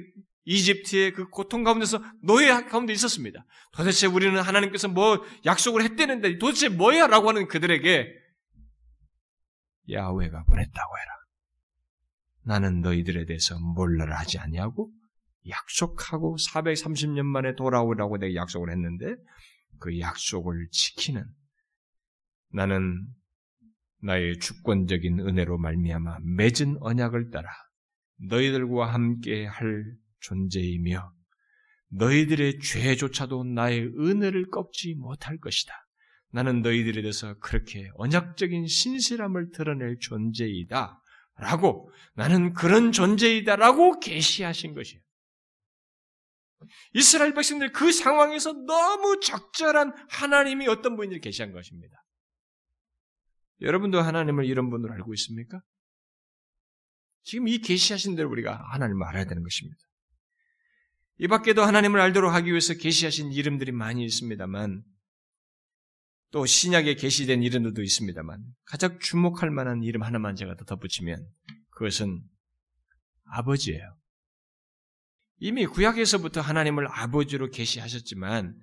[0.47, 3.45] 이집트의 그 고통 가운데서 노예 가운데 있었습니다.
[3.73, 7.07] 도대체 우리는 하나님께서 뭐 약속을 했대는데 도대체 뭐야?
[7.07, 8.09] 라고 하는 그들에게
[9.91, 11.14] 야훼가 보냈다고 해라.
[12.45, 14.91] 나는 너희들에 대해서 몰라라 하지 아니하고
[15.49, 19.15] 약속하고 430년 만에 돌아오라고 내가 약속을 했는데
[19.79, 21.25] 그 약속을 지키는
[22.53, 23.07] 나는
[24.03, 27.51] 나의 주권적인 은혜로 말미암아 맺은 언약을 따라
[28.29, 29.85] 너희들과 함께 할
[30.21, 31.13] 존재이며
[31.89, 35.73] 너희들의 죄조차도 나의 은혜를 꺾지 못할 것이다.
[36.33, 41.01] 나는 너희들에 대해서 그렇게 언약적인 신실함을 드러낼 존재이다.
[41.37, 45.03] 라고 나는 그런 존재이다라고 계시하신 것이에요.
[46.95, 51.97] 이스라엘 백성들 그 상황에서 너무 적절한 하나님이 어떤 분인지 계시한 것입니다.
[53.61, 55.61] 여러분도 하나님을 이런 분으로 알고 있습니까?
[57.23, 59.79] 지금 이 계시하신 대로 우리가 하나님을 알아야 되는 것입니다.
[61.19, 64.83] 이 밖에도 하나님을 알도록 하기 위해서 계시하신 이름들이 많이 있습니다만
[66.31, 71.25] 또 신약에 계시된 이름들도 있습니다만 가장 주목할 만한 이름 하나만 제가 더 덧붙이면
[71.71, 72.23] 그것은
[73.25, 73.97] 아버지예요.
[75.39, 78.55] 이미 구약에서부터 하나님을 아버지로 계시하셨지만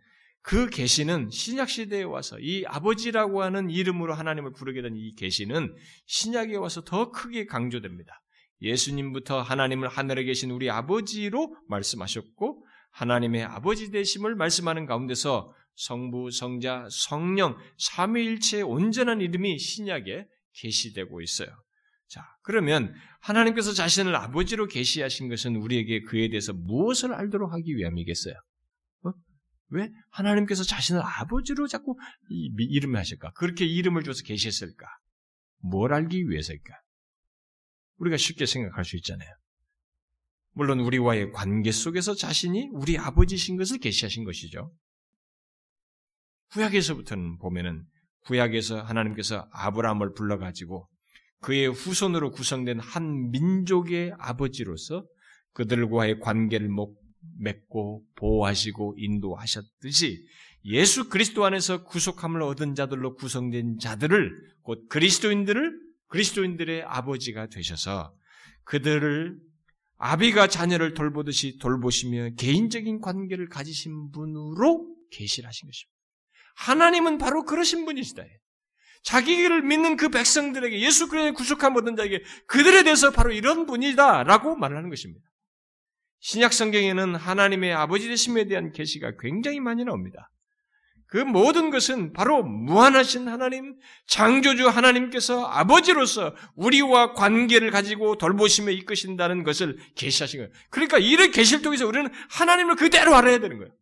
[0.41, 5.75] 그 계시는 신약 시대에 와서 이 아버지라고 하는 이름으로 하나님을 부르게 된 이 계시는
[6.07, 8.21] 신약에 와서 더 크게 강조됩니다.
[8.61, 12.60] 예수님부터 하나님을 하늘에 계신 우리 아버지로 말씀하셨고
[12.91, 21.49] 하나님의 아버지 되심을 말씀하는 가운데서 성부, 성자, 성령, 삼위일체의 온전한 이름이 신약에 계시되고 있어요.
[22.07, 28.35] 자, 그러면 하나님께서 자신을 아버지로 계시하신 것은 우리에게 그에 대해서 무엇을 알도록 하기 위함이겠어요?
[29.05, 29.11] 어?
[29.69, 31.95] 왜 하나님께서 자신을 아버지로 자꾸
[32.29, 33.31] 이름을 하실까?
[33.31, 34.85] 그렇게 이름을 줘서 계시했을까?
[35.59, 36.73] 뭘 알기 위해서일까?
[37.97, 39.29] 우리가 쉽게 생각할 수 있잖아요.
[40.53, 44.71] 물론 우리와의 관계 속에서 자신이 우리 아버지신 것을 계시하신 것이죠.
[46.51, 47.85] 구약에서부터는 보면은
[48.25, 50.87] 구약에서 하나님께서 아브라함을 불러가지고
[51.41, 55.05] 그의 후손으로 구성된 한 민족의 아버지로서
[55.53, 56.69] 그들과의 관계를
[57.39, 60.25] 맺고 보호하시고 인도하셨듯이
[60.65, 64.31] 예수 그리스도 안에서 구속함을 얻은 자들로 구성된 자들을
[64.61, 68.13] 곧 그리스도인들을 그리스도인들의 아버지가 되셔서
[68.65, 69.39] 그들을
[70.03, 75.97] 아비가 자녀를 돌보듯이 돌보시며 개인적인 관계를 가지신 분으로 계시하신 것입니다.
[76.55, 78.23] 하나님은 바로 그러신 분이시다.
[79.03, 84.89] 자기를 믿는 그 백성들에게 예수 그리스도의 구속함 얻은 자에게 그들에 대해서 바로 이런 분이다라고 말하는
[84.89, 85.23] 것입니다.
[86.19, 90.31] 신약 성경에는 하나님의 아버지 되심에 대한 계시가 굉장히 많이 나옵니다.
[91.11, 93.75] 그 모든 것은 바로 무한하신 하나님,
[94.07, 100.53] 창조주 하나님께서 아버지로서 우리와 관계를 가지고 돌보시며 이끄신다는 것을 계시하신 거예요.
[100.69, 103.73] 그러니까 이를 계시를 통해서 우리는 하나님을 그대로 알아야 되는 거예요.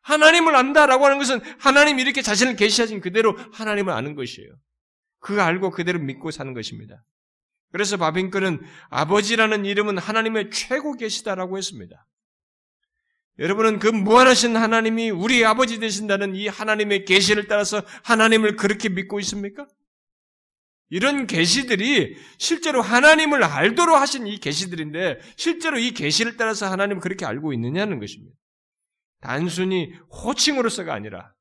[0.00, 4.48] 하나님을 안다라고 하는 것은 하나님이 이렇게 자신을 계시하신 그대로 하나님을 아는 것이에요.
[5.18, 7.04] 그거 알고 그대로 믿고 사는 것입니다.
[7.70, 12.06] 그래서 바빙크는 아버지라는 이름은 하나님의 최고 계시다라고 했습니다.
[13.38, 19.66] 여러분은 그 무한하신 하나님이 우리 아버지 되신다는 이 하나님의 계시를 따라서 하나님을 그렇게 믿고 있습니까?
[20.88, 27.52] 이런 계시들이 실제로 하나님을 알도록 하신 이 계시들인데 실제로 이 계시를 따라서 하나님을 그렇게 알고
[27.52, 28.36] 있느냐는 것입니다.
[29.20, 29.92] 단순히
[30.24, 31.34] 호칭으로서가 아니라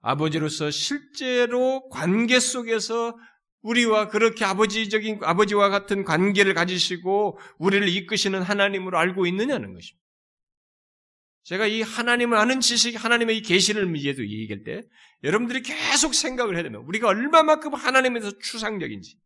[0.00, 3.16] 아버지로서 실제로 관계 속에서
[3.62, 9.99] 우리와 그렇게 아버지적인 아버지와 같은 관계를 가지시고 우리를 이끄시는 하나님으로 알고 있느냐는 것입니다.
[11.42, 14.82] 제가 이 하나님을 아는 지식, 하나님의 이 계시를 위해도 얘기할 때
[15.24, 16.84] 여러분들이 계속 생각을 해야 됩니다.
[16.86, 19.18] 우리가 얼마만큼 하나님에서 추상적인지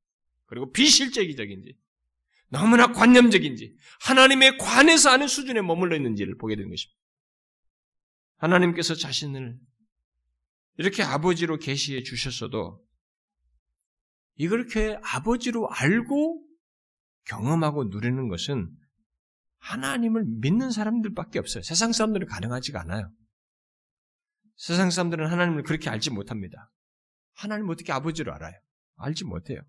[0.46, 1.76] 그리고 비실제기적인지
[2.48, 6.98] 너무나 관념적인지 하나님의 관에서 아는 수준에 머물러 있는지를 보게 되는 것입니다.
[8.36, 9.58] 하나님께서 자신을
[10.76, 12.84] 이렇게 아버지로 계시해 주셨어도
[14.36, 16.44] 이렇게 아버지로 알고
[17.26, 18.70] 경험하고 누리는 것은
[19.64, 21.62] 하나님을 믿는 사람들밖에 없어요.
[21.62, 23.10] 세상 사람들은 가능하지가 않아요.
[24.56, 26.70] 세상 사람들은 하나님을 그렇게 알지 못합니다.
[27.34, 28.52] 하나님 어떻게 아버지로 알아요?
[28.96, 29.60] 알지 못해요.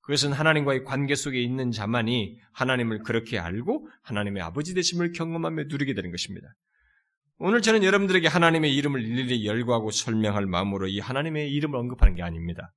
[0.00, 6.10] 그것은 하나님과의 관계 속에 있는 자만이 하나님을 그렇게 알고 하나님의 아버지 되심을 경험하며 누리게 되는
[6.10, 6.48] 것입니다.
[7.36, 12.72] 오늘 저는 여러분들에게 하나님의 이름을 일일이 열거하고 설명할 마음으로 이 하나님의 이름을 언급하는 게 아닙니다.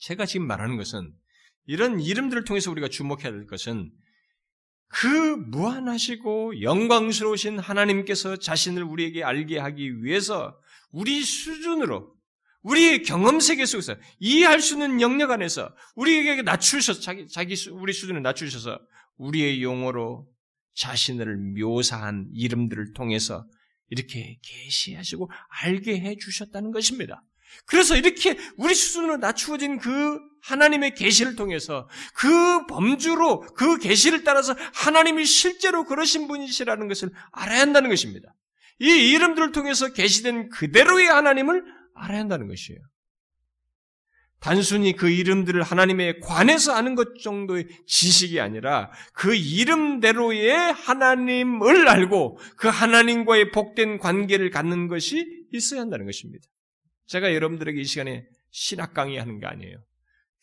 [0.00, 1.12] 제가 지금 말하는 것은
[1.66, 3.90] 이런 이름들을 통해서 우리가 주목해야 될 것은
[4.94, 10.56] 그 무한하시고 영광스러우신 하나님께서 자신을 우리에게 알게 하기 위해서
[10.92, 12.14] 우리 수준으로
[12.62, 18.22] 우리의 경험 세계 속에서 이해할 수 있는 영역 안에서 우리에게 낮추셔서 자기 자기 우리 수준을
[18.22, 18.78] 낮추셔서
[19.16, 20.28] 우리의 용어로
[20.76, 23.44] 자신을 묘사한 이름들을 통해서
[23.90, 25.28] 이렇게 계시하시고
[25.62, 27.22] 알게 해 주셨다는 것입니다.
[27.66, 35.24] 그래서 이렇게 우리 수준으로 낮추어진 그 하나님의 계시를 통해서 그 범주로 그 계시를 따라서 하나님이
[35.24, 38.34] 실제로 그러신 분이시라는 것을 알아야 한다는 것입니다.
[38.80, 41.64] 이 이름들을 통해서 계시된 그대로의 하나님을
[41.94, 42.80] 알아야 한다는 것이에요.
[44.40, 52.68] 단순히 그 이름들을 하나님의 관해서 아는 것 정도의 지식이 아니라 그 이름대로의 하나님을 알고 그
[52.68, 56.46] 하나님과의 복된 관계를 갖는 것이 있어야 한다는 것입니다.
[57.06, 59.78] 제가 여러분들에게 이 시간에 신학 강의하는 거 아니에요.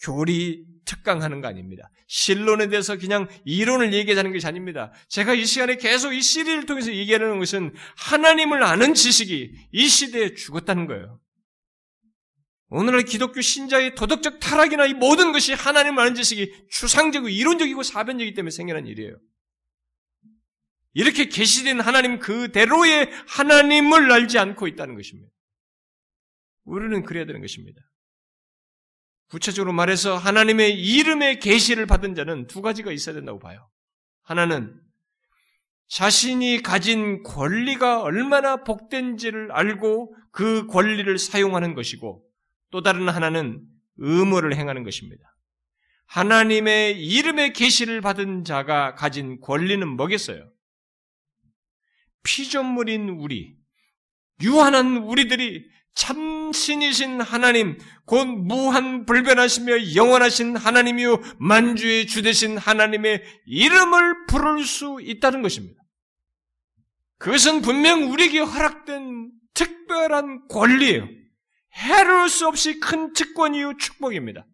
[0.01, 1.89] 교리 특강하는 거 아닙니다.
[2.07, 4.91] 신론에 대해서 그냥 이론을 얘기하는 것이 아닙니다.
[5.07, 10.87] 제가 이 시간에 계속 이 시리를 통해서 얘기하는 것은 하나님을 아는 지식이 이 시대에 죽었다는
[10.87, 11.19] 거예요.
[12.67, 18.51] 오늘날 기독교 신자의 도덕적 타락이나 이 모든 것이 하나님을 아는 지식이 추상적이고 이론적이고 사변적이기 때문에
[18.51, 19.17] 생겨난 일이에요.
[20.93, 25.31] 이렇게 계시된 하나님 그대로의 하나님을 알지 않고 있다는 것입니다.
[26.63, 27.81] 우리는 그래야 되는 것입니다.
[29.32, 33.69] 구체적으로 말해서 하나님의 이름의 계시를 받은 자는 두 가지가 있어야 된다고 봐요.
[34.23, 34.77] 하나는
[35.88, 42.25] 자신이 가진 권리가 얼마나 복된지를 알고 그 권리를 사용하는 것이고
[42.71, 43.61] 또 다른 하나는
[43.97, 45.23] 의무를 행하는 것입니다.
[46.07, 50.51] 하나님의 이름의 계시를 받은 자가 가진 권리는 뭐겠어요?
[52.23, 53.55] 피조물인 우리,
[54.41, 64.63] 유한한 우리들이 참신이신 하나님, 곧 무한 불변하시며 영원하신 하나님이요 만주의 주 되신 하나님의 이름을 부를
[64.63, 65.81] 수 있다는 것입니다.
[67.17, 71.07] 그것은 분명 우리에게 허락된 특별한 권리예요.
[71.75, 74.45] 해로울 수 없이 큰 특권이요 축복입니다.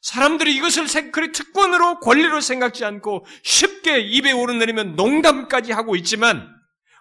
[0.00, 6.59] 사람들이 이것을 그리 특권으로 권리로 생각지 않고 쉽게 입에 오르내리면 농담까지 하고 있지만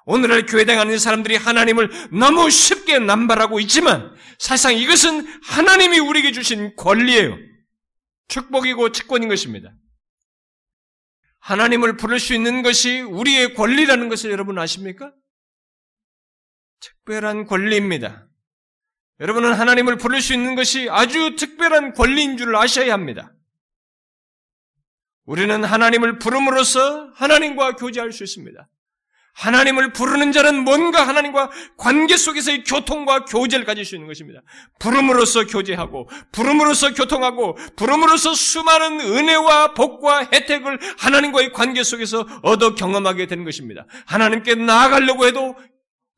[0.10, 7.38] 오늘날 교회당 안에 사람들이 하나님을 너무 쉽게 남발하고 있지만 사실상 이것은 하나님이 우리에게 주신 권리예요.
[8.28, 9.72] 축복이고 특권인 것입니다.
[11.42, 15.14] 하나님을 부를 수 있는 것이 우리의 권리라는 것을 여러분 아십니까?
[16.80, 18.28] 특별한 권리입니다.
[19.20, 23.32] 여러분은 하나님을 부를 수 있는 것이 아주 특별한 권리인 줄 아셔야 합니다.
[25.26, 28.68] 우리는 하나님을 부름으로써 하나님과 교제할 수 있습니다.
[29.40, 34.42] 하나님을 부르는 자는 뭔가 하나님과 관계 속에서의 교통과 교제를 가질 수 있는 것입니다.
[34.80, 43.46] 부름으로써 교제하고, 부름으로써 교통하고, 부름으로써 수많은 은혜와 복과 혜택을 하나님과의 관계 속에서 얻어 경험하게 되는
[43.46, 43.86] 것입니다.
[44.08, 45.56] 하나님께 나아가려고 해도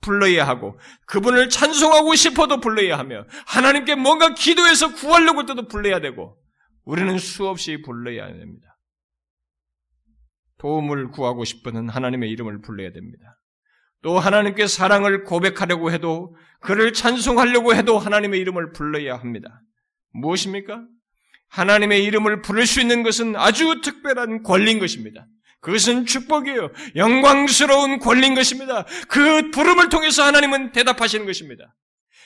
[0.01, 6.38] 불러야 하고 그분을 찬송하고 싶어도 불러야 하며 하나님께 뭔가 기도해서 구하려고 해도 불러야 되고
[6.86, 8.70] 우리는 수없이 불러야 됩니다.
[10.62, 13.39] 도움을 구하고 싶은 하나님의 이름을 불러야 됩니다.
[14.03, 19.62] 또 하나님께 사랑을 고백하려고 해도 그를 찬송하려고 해도 하나님의 이름을 불러야 합니다.
[20.14, 20.84] 무엇입니까?
[21.49, 25.26] 하나님의 이름을 부를 수 있는 것은 아주 특별한 권리인 것입니다.
[25.62, 26.72] 그것은 축복이에요.
[26.95, 28.86] 영광스러운 권리인 것입니다.
[29.07, 31.76] 그 부름을 통해서 하나님은 대답하시는 것입니다.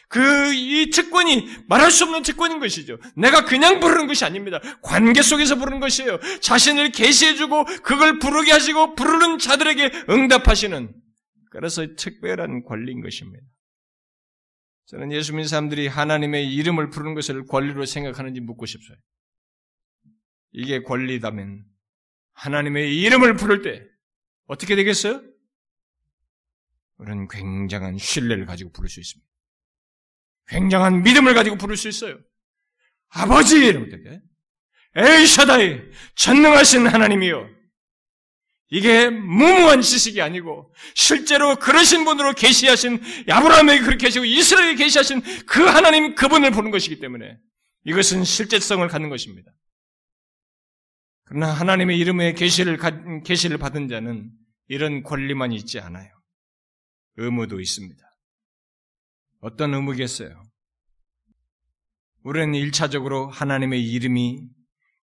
[0.07, 2.97] 그, 이 특권이 말할 수 없는 특권인 것이죠.
[3.15, 4.59] 내가 그냥 부르는 것이 아닙니다.
[4.81, 6.19] 관계 속에서 부르는 것이에요.
[6.41, 10.93] 자신을 계시해주고, 그걸 부르게 하시고, 부르는 자들에게 응답하시는,
[11.51, 13.45] 그래서 특별한 권리인 것입니다.
[14.87, 18.97] 저는 예수 믿는 사람들이 하나님의 이름을 부르는 것을 권리로 생각하는지 묻고 싶어요.
[20.51, 21.65] 이게 권리다면
[22.33, 23.85] 하나님의 이름을 부를 때
[24.45, 25.21] 어떻게 되겠어요?
[26.97, 29.27] 우리는 굉장한 신뢰를 가지고 부를 수 있습니다.
[30.47, 32.17] 굉장한 믿음을 가지고 부를 수 있어요.
[33.09, 33.57] 아버지!
[33.57, 34.19] 이러면 되게.
[34.95, 35.81] 에이샤다이!
[36.15, 37.55] 전능하신 하나님이요.
[38.69, 46.15] 이게 무모한 지식이 아니고 실제로 그러신 분으로 계시하신 아브라함에게 그렇게 하시고 이스라엘에 계시하신 그 하나님
[46.15, 47.37] 그분을 보는 것이기 때문에
[47.85, 49.51] 이것은 실제성을 갖는 것입니다.
[51.25, 52.79] 그러나 하나님의 이름에 계시를
[53.23, 54.31] 계시를 받은 자는
[54.67, 56.09] 이런 권리만 있지 않아요.
[57.17, 58.03] 의무도 있습니다.
[59.45, 60.41] 어떤 의무겠어요?
[62.23, 64.41] 우리는 일차적으로 하나님의 이름이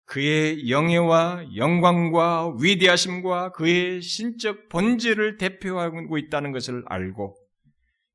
[0.04, 7.36] 그의 영예와 영광과 위대하심과 그의 신적 본질을 대표하고 있다는 것을 알고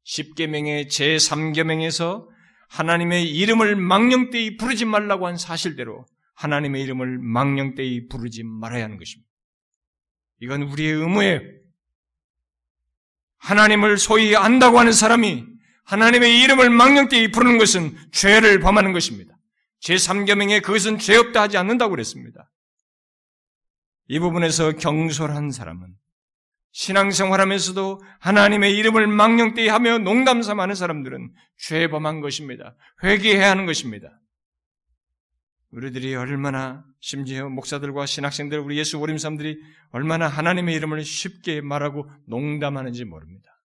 [0.06, 2.28] 10계명의 제3계명에서
[2.72, 6.06] 하나님의 이름을 망령되이 부르지 말라고 한 사실대로
[6.36, 9.32] 하나님의 이름을 망령되이 부르지 말아야 하는 것입니다.
[10.42, 11.40] 이건 우리의 의무예요.
[13.38, 15.57] 하나님을 소위 안다고 하는 사람이
[15.88, 19.34] 하나님의 이름을 망령되이 부르는 것은 죄를 범하는 것입니다.
[19.82, 22.52] 제3계명에 그것은 죄 없다 하지 않는다고 그랬습니다.
[24.10, 25.96] 이 부분에서 경솔한 사람은
[26.72, 32.76] 신앙생활하면서도 하나님의 이름을 망령되이 하며 농담삼하는 사람들은 죄 범한 것입니다.
[33.04, 34.20] 회개해야 하는 것입니다.
[35.72, 39.58] 우리들이 얼마나 심지어 목사들과 신학생들 우리 예수 오림 사람들이
[39.92, 43.58] 얼마나 하나님의 이름을 쉽게 말하고 농담하는지 모릅니다.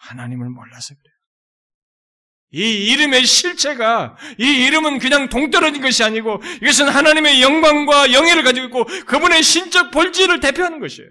[0.00, 1.09] 하나님을 몰라서 그래요.
[2.52, 8.84] 이 이름의 실체가 이 이름은 그냥 동떨어진 것이 아니고 이것은 하나님의 영광과 영예를 가지고 있고
[9.06, 11.10] 그분의 신적 본질을 대표하는 것이에요.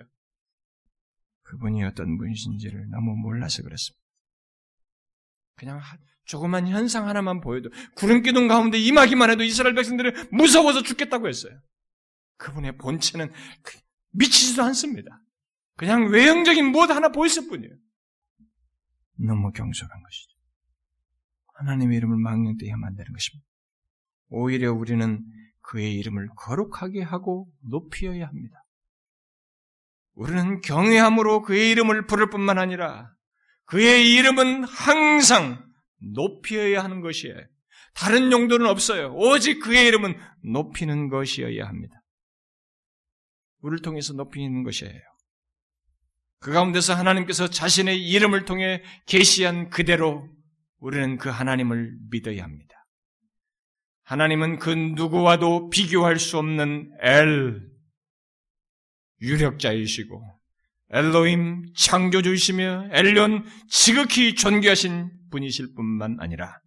[1.44, 4.00] 그분이 어떤 분이신지를 너무 몰라서 그렇습니다.
[5.56, 5.82] 그냥
[6.26, 11.60] 조그만 현상 하나만 보여도 구름 기둥 가운데 임하기만 해도 이스라엘 백성들은 무서워서 죽겠다고 했어요.
[12.38, 13.32] 그분의 본체는
[13.64, 13.78] 그
[14.12, 15.22] 미치지도 않습니다.
[15.76, 17.74] 그냥 외형적인 무엇 하나 보였을 뿐이에요.
[19.18, 20.39] 너무 경솔한 것이죠.
[21.60, 23.47] 하나님의 이름을 망령되게 만드는 것입니다.
[24.30, 25.24] 오히려 우리는
[25.62, 28.64] 그의 이름을 거룩하게 하고 높이어야 합니다.
[30.14, 33.12] 우리는 경외함으로 그의 이름을 부를 뿐만 아니라
[33.66, 35.64] 그의 이름은 항상
[35.99, 37.36] 높이어야 하는 것이에요.
[37.93, 39.14] 다른 용도는 없어요.
[39.16, 42.01] 오직 그의 이름은 높이는 것이어야 합니다.
[43.62, 45.01] 우리를 통해서 높이는 것이에요.
[46.39, 50.30] 그 가운데서 하나님께서 자신의 이름을 통해 계시한 그대로
[50.80, 52.76] 우리는 그 하나님을 믿어야 합니다.
[54.04, 57.62] 하나님은 그 누구와도 비교할 수 없는 엘,
[59.22, 60.40] 유력자이시고,
[60.92, 66.60] 엘로임 창조주이시며 엘리온 지극히 존귀하신 분이실 뿐만 아니라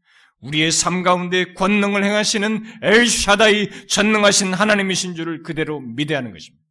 [0.43, 6.63] 우리의 삶 가운데 권능을 행하시는 엘샤다이 전능하신 하나님이신 줄을 그대로 믿어야 하는 것입니다.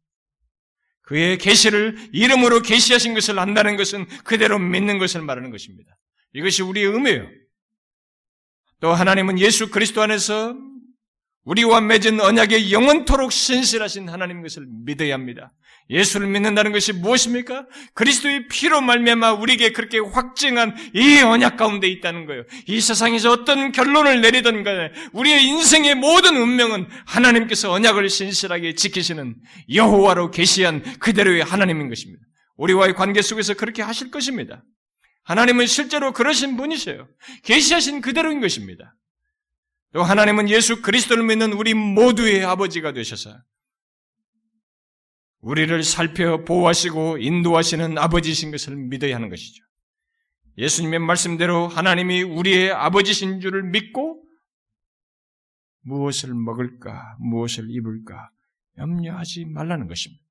[1.02, 5.94] 그의 계시를 이름으로 계시하신 것을 안다는 것은 그대로 믿는 것을 말하는 것입니다.
[6.34, 7.28] 이것이 우리의 의미예요.
[8.80, 10.56] 또 하나님은 예수 그리스도 안에서
[11.44, 15.52] 우리와 맺은 언약의 영원토록 신실하신 하나님 것을 믿어야 합니다.
[15.90, 17.66] 예수를 믿는다는 것이 무엇입니까?
[17.94, 22.44] 그리스도의 피로 말미암아 우리에게 그렇게 확증한 이 언약 가운데 있다는 거예요.
[22.68, 29.34] 이 세상에서 어떤 결론을 내리든 간에 우리의 인생의 모든 운명은 하나님께서 언약을 신실하게 지키시는
[29.74, 32.22] 여호와로 계시한 그대로의 하나님인 것입니다.
[32.56, 34.62] 우리와의 관계 속에서 그렇게 하실 것입니다.
[35.24, 37.08] 하나님은 실제로 그러신 분이세요.
[37.44, 38.94] 계시하신 그대로인 것입니다.
[39.92, 43.36] 또 하나님은 예수 그리스도를 믿는 우리 모두의 아버지가 되셔서
[45.40, 49.62] 우리를 살펴 보호하시고 인도하시는 아버지신 것을 믿어야 하는 것이죠.
[50.58, 54.22] 예수님의 말씀대로 하나님이 우리의 아버지신 줄을 믿고
[55.82, 58.30] 무엇을 먹을까, 무엇을 입을까
[58.78, 60.22] 염려하지 말라는 것입니다.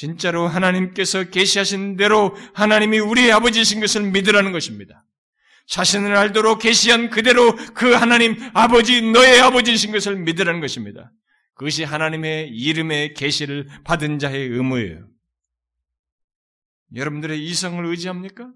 [0.00, 5.04] 진짜로 하나님께서 계시하신 대로 하나님이 우리의 아버지신 것을 믿으라는 것입니다.
[5.66, 11.12] 자신을 알도록 계시한 그대로 그 하나님 아버지 너의 아버지신 것을 믿으라는 것입니다.
[11.52, 15.06] 그것이 하나님의 이름의 계시를 받은 자의 의무예요.
[16.94, 18.50] 여러분들의 이성을 의지합니까?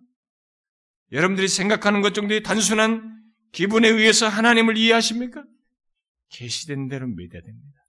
[1.13, 3.21] 여러분들이 생각하는 것 정도의 단순한
[3.53, 5.45] 기분에 의해서 하나님을 이해하십니까?
[6.31, 7.84] 계시된 대로 믿어야 됩니다.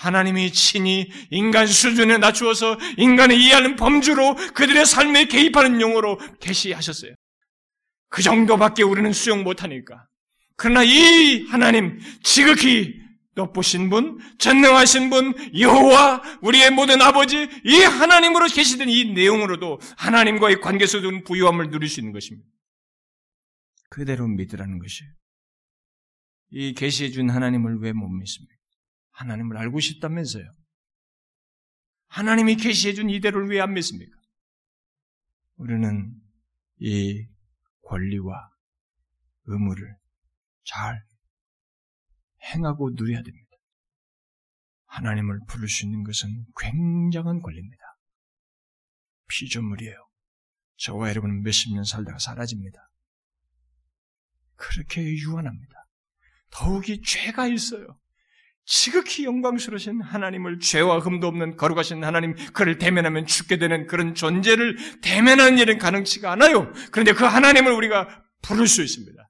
[0.00, 7.12] 하나님이 친히 인간 수준에 낮추어서 인간을 이해하는 범주로 그들의 삶에 개입하는 용어로 계시하셨어요.
[8.08, 10.06] 그 정도밖에 우리는 수용 못하니까.
[10.56, 12.98] 그러나 이 하나님 지극히
[13.34, 20.86] 높으신 분, 전능하신 분, 여호와, 우리의 모든 아버지, 이 하나님으로 계시던 이 내용으로도 하나님과의 관계
[20.86, 22.48] 속에 부유함을 누릴 수 있는 것입니다.
[23.90, 25.12] 그대로 믿으라는 것이에요.
[26.52, 28.59] 이 계시해 준 하나님을 왜 못 믿습니까?
[29.20, 30.44] 하나님을 알고 싶다면서요.
[32.08, 34.16] 하나님이 계시해 준 이대로를 왜 안 믿습니까?
[35.56, 36.14] 우리는
[36.78, 37.26] 이
[37.82, 38.50] 권리와
[39.44, 39.94] 의무를
[40.64, 41.04] 잘
[42.42, 43.50] 행하고 누려야 됩니다.
[44.86, 47.82] 하나님을 부를 수 있는 것은 굉장한 권리입니다.
[49.28, 50.08] 피조물이에요.
[50.76, 52.78] 저와 여러분은 몇십 년 살다가 사라집니다.
[54.56, 55.74] 그렇게 유한합니다.
[56.50, 57.99] 더욱이 죄가 있어요.
[58.70, 65.58] 지극히 영광스러우신 하나님을 죄와 흠도 없는 거룩하신 하나님 그를 대면하면 죽게 되는 그런 존재를 대면하는
[65.58, 66.72] 일은 가능치가 않아요.
[66.92, 69.28] 그런데 그 하나님을 우리가 부를 수 있습니다.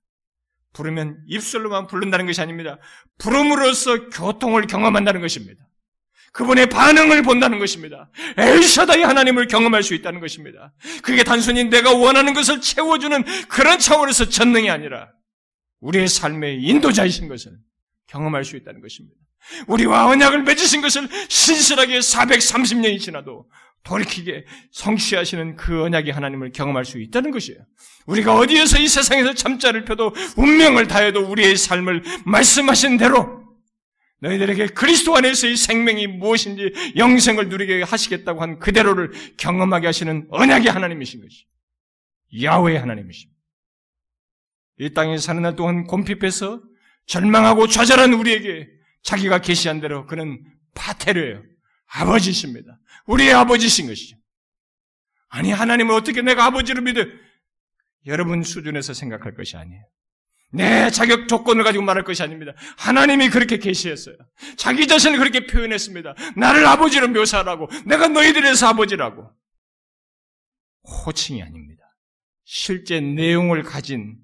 [0.74, 2.78] 부르면 입술로만 부른다는 것이 아닙니다.
[3.16, 5.64] 부름으로써 교통을 경험한다는 것입니다.
[6.32, 8.10] 그분의 반응을 본다는 것입니다.
[8.36, 10.74] 엘샤다의 하나님을 경험할 수 있다는 것입니다.
[11.02, 15.08] 그게 단순히 내가 원하는 것을 채워주는 그런 차원에서 전능이 아니라
[15.80, 17.52] 우리의 삶의 인도자이신 것을
[18.10, 19.16] 경험할 수 있다는 것입니다.
[19.68, 23.48] 우리와 언약을 맺으신 것을 신실하게 430년이 지나도
[23.82, 27.58] 돌이키게 성취하시는 그 언약의 하나님을 경험할 수 있다는 것이에요.
[28.06, 33.40] 우리가 어디에서 이 세상에서 참자를 펴도 운명을 다해도 우리의 삶을 말씀하신 대로
[34.20, 41.22] 너희들에게 그리스도 안에서 의 생명이 무엇인지 영생을 누리게 하시겠다고 한 그대로를 경험하게 하시는 언약의 하나님이신
[41.22, 41.46] 것이
[42.42, 43.40] 야훼의 하나님이십니다.
[44.80, 46.60] 이 땅에 사는 날 동안 곰핍해서
[47.10, 48.68] 절망하고 좌절한 우리에게
[49.02, 50.40] 자기가 계시한 대로 그는
[50.74, 51.42] 파테르예요.
[51.86, 52.78] 아버지십니다.
[53.06, 54.16] 우리의 아버지신 것이죠.
[55.28, 57.04] 아니 하나님을 어떻게 내가 아버지로 믿어?
[58.06, 59.82] 여러분 수준에서 생각할 것이 아니에요.
[60.52, 62.52] 내 자격 조건을 가지고 말할 것이 아닙니다.
[62.78, 64.16] 하나님이 그렇게 계시했어요.
[64.56, 66.14] 자기 자신을 그렇게 표현했습니다.
[66.36, 67.68] 나를 아버지로 묘사하라고.
[67.86, 69.28] 내가 너희들에서 아버지라고.
[70.84, 71.82] 호칭이 아닙니다.
[72.44, 74.16] 실제 내용을 가진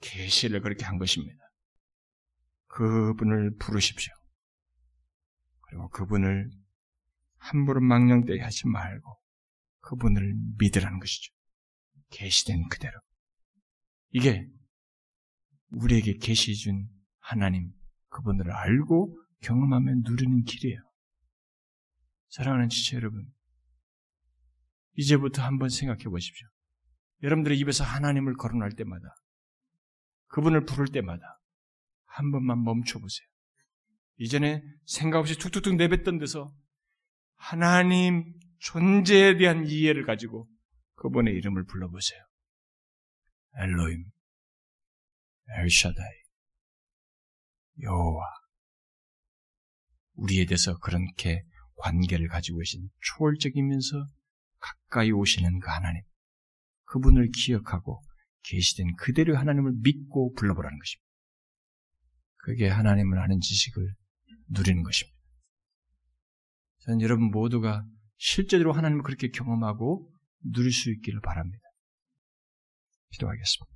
[0.00, 1.43] 계시를 그렇게 한 것입니다.
[2.74, 4.12] 그분을 부르십시오.
[5.60, 6.50] 그리고 그분을
[7.36, 9.16] 함부로 망령되게 하지 말고
[9.80, 11.32] 그분을 믿으라는 것이죠.
[12.10, 12.98] 계시된 그대로.
[14.10, 14.48] 이게
[15.70, 16.88] 우리에게 계시 준
[17.20, 17.72] 하나님
[18.08, 20.80] 그분을 알고 경험하며 누리는 길이에요.
[22.30, 23.32] 사랑하는 지체 여러분,
[24.94, 26.48] 이제부터 한번 생각해 보십시오.
[27.22, 29.14] 여러분들의 입에서 하나님을 거론할 때마다
[30.26, 31.40] 그분을 부를 때마다
[32.16, 33.26] 한 번만 멈춰 보세요.
[34.18, 36.54] 이전에 생각 없이 툭툭툭 내뱉던 데서
[37.34, 40.48] 하나님 존재에 대한 이해를 가지고
[40.94, 42.20] 그분의 이름을 불러보세요.
[43.58, 44.04] 엘로임,
[45.58, 46.14] 엘샤다이,
[47.82, 48.24] 여호와.
[50.14, 51.44] 우리에 대해서 그렇게
[51.76, 54.06] 관계를 가지고 계신 초월적이면서
[54.60, 56.00] 가까이 오시는 그 하나님.
[56.84, 58.00] 그분을 기억하고
[58.44, 61.03] 계시된 그대로 하나님을 믿고 불러보라는 것입니다.
[62.44, 63.94] 그게 하나님을 아는 지식을
[64.50, 65.18] 누리는 것입니다.
[66.80, 67.86] 저는 여러분 모두가
[68.18, 70.12] 실제로 하나님을 그렇게 경험하고
[70.52, 71.64] 누릴 수 있기를 바랍니다.
[73.12, 73.74] 기도하겠습니다.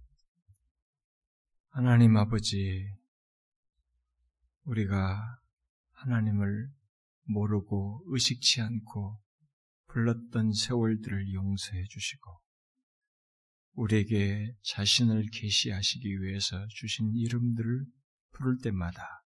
[1.70, 2.92] 하나님 아버지,
[4.64, 5.38] 우리가
[5.92, 6.70] 하나님을
[7.24, 9.18] 모르고 의식치 않고
[9.86, 12.38] 불렀던 세월들을 용서해 주시고,
[13.76, 17.86] 우리에게 자신을 계시하시기 위해서 주신 이름들을
[18.38, 19.24] 부를 때마다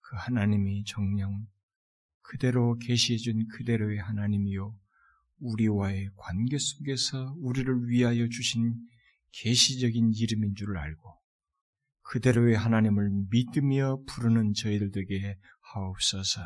[0.00, 1.46] 그 하나님이 정령
[2.22, 4.76] 그대로 계시해 준 그대로의 하나님이요
[5.38, 8.74] 우리와의 관계 속에서 우리를 위하여 주신
[9.32, 11.16] 계시적인 이름인 줄 알고
[12.02, 15.36] 그대로의 하나님을 믿으며 부르는 저희들 되게
[15.72, 16.40] 하옵소서.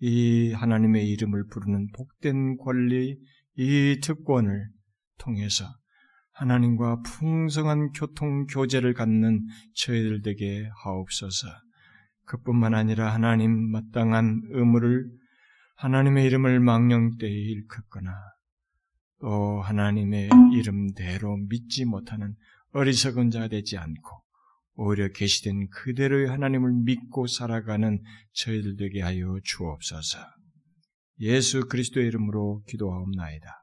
[0.00, 3.18] 이 하나님의 이름을 부르는 복된 권리,
[3.56, 4.70] 이 특권을
[5.18, 5.64] 통해서
[6.40, 11.46] 하나님과 풍성한 교통 교제를 갖는 저희들 되게 하옵소서.
[12.24, 15.06] 그뿐만 아니라 하나님 마땅한 의무를
[15.76, 18.10] 하나님의 이름을 망령되이 일컫거나
[19.20, 22.34] 또 하나님의 이름대로 믿지 못하는
[22.72, 24.22] 어리석은 자가 되지 않고
[24.76, 30.18] 오히려 계시된 그대로의 하나님을 믿고 살아가는 저희들 되게 하여 주옵소서.
[31.20, 33.59] 예수 그리스도의 이름으로 기도하옵나이다.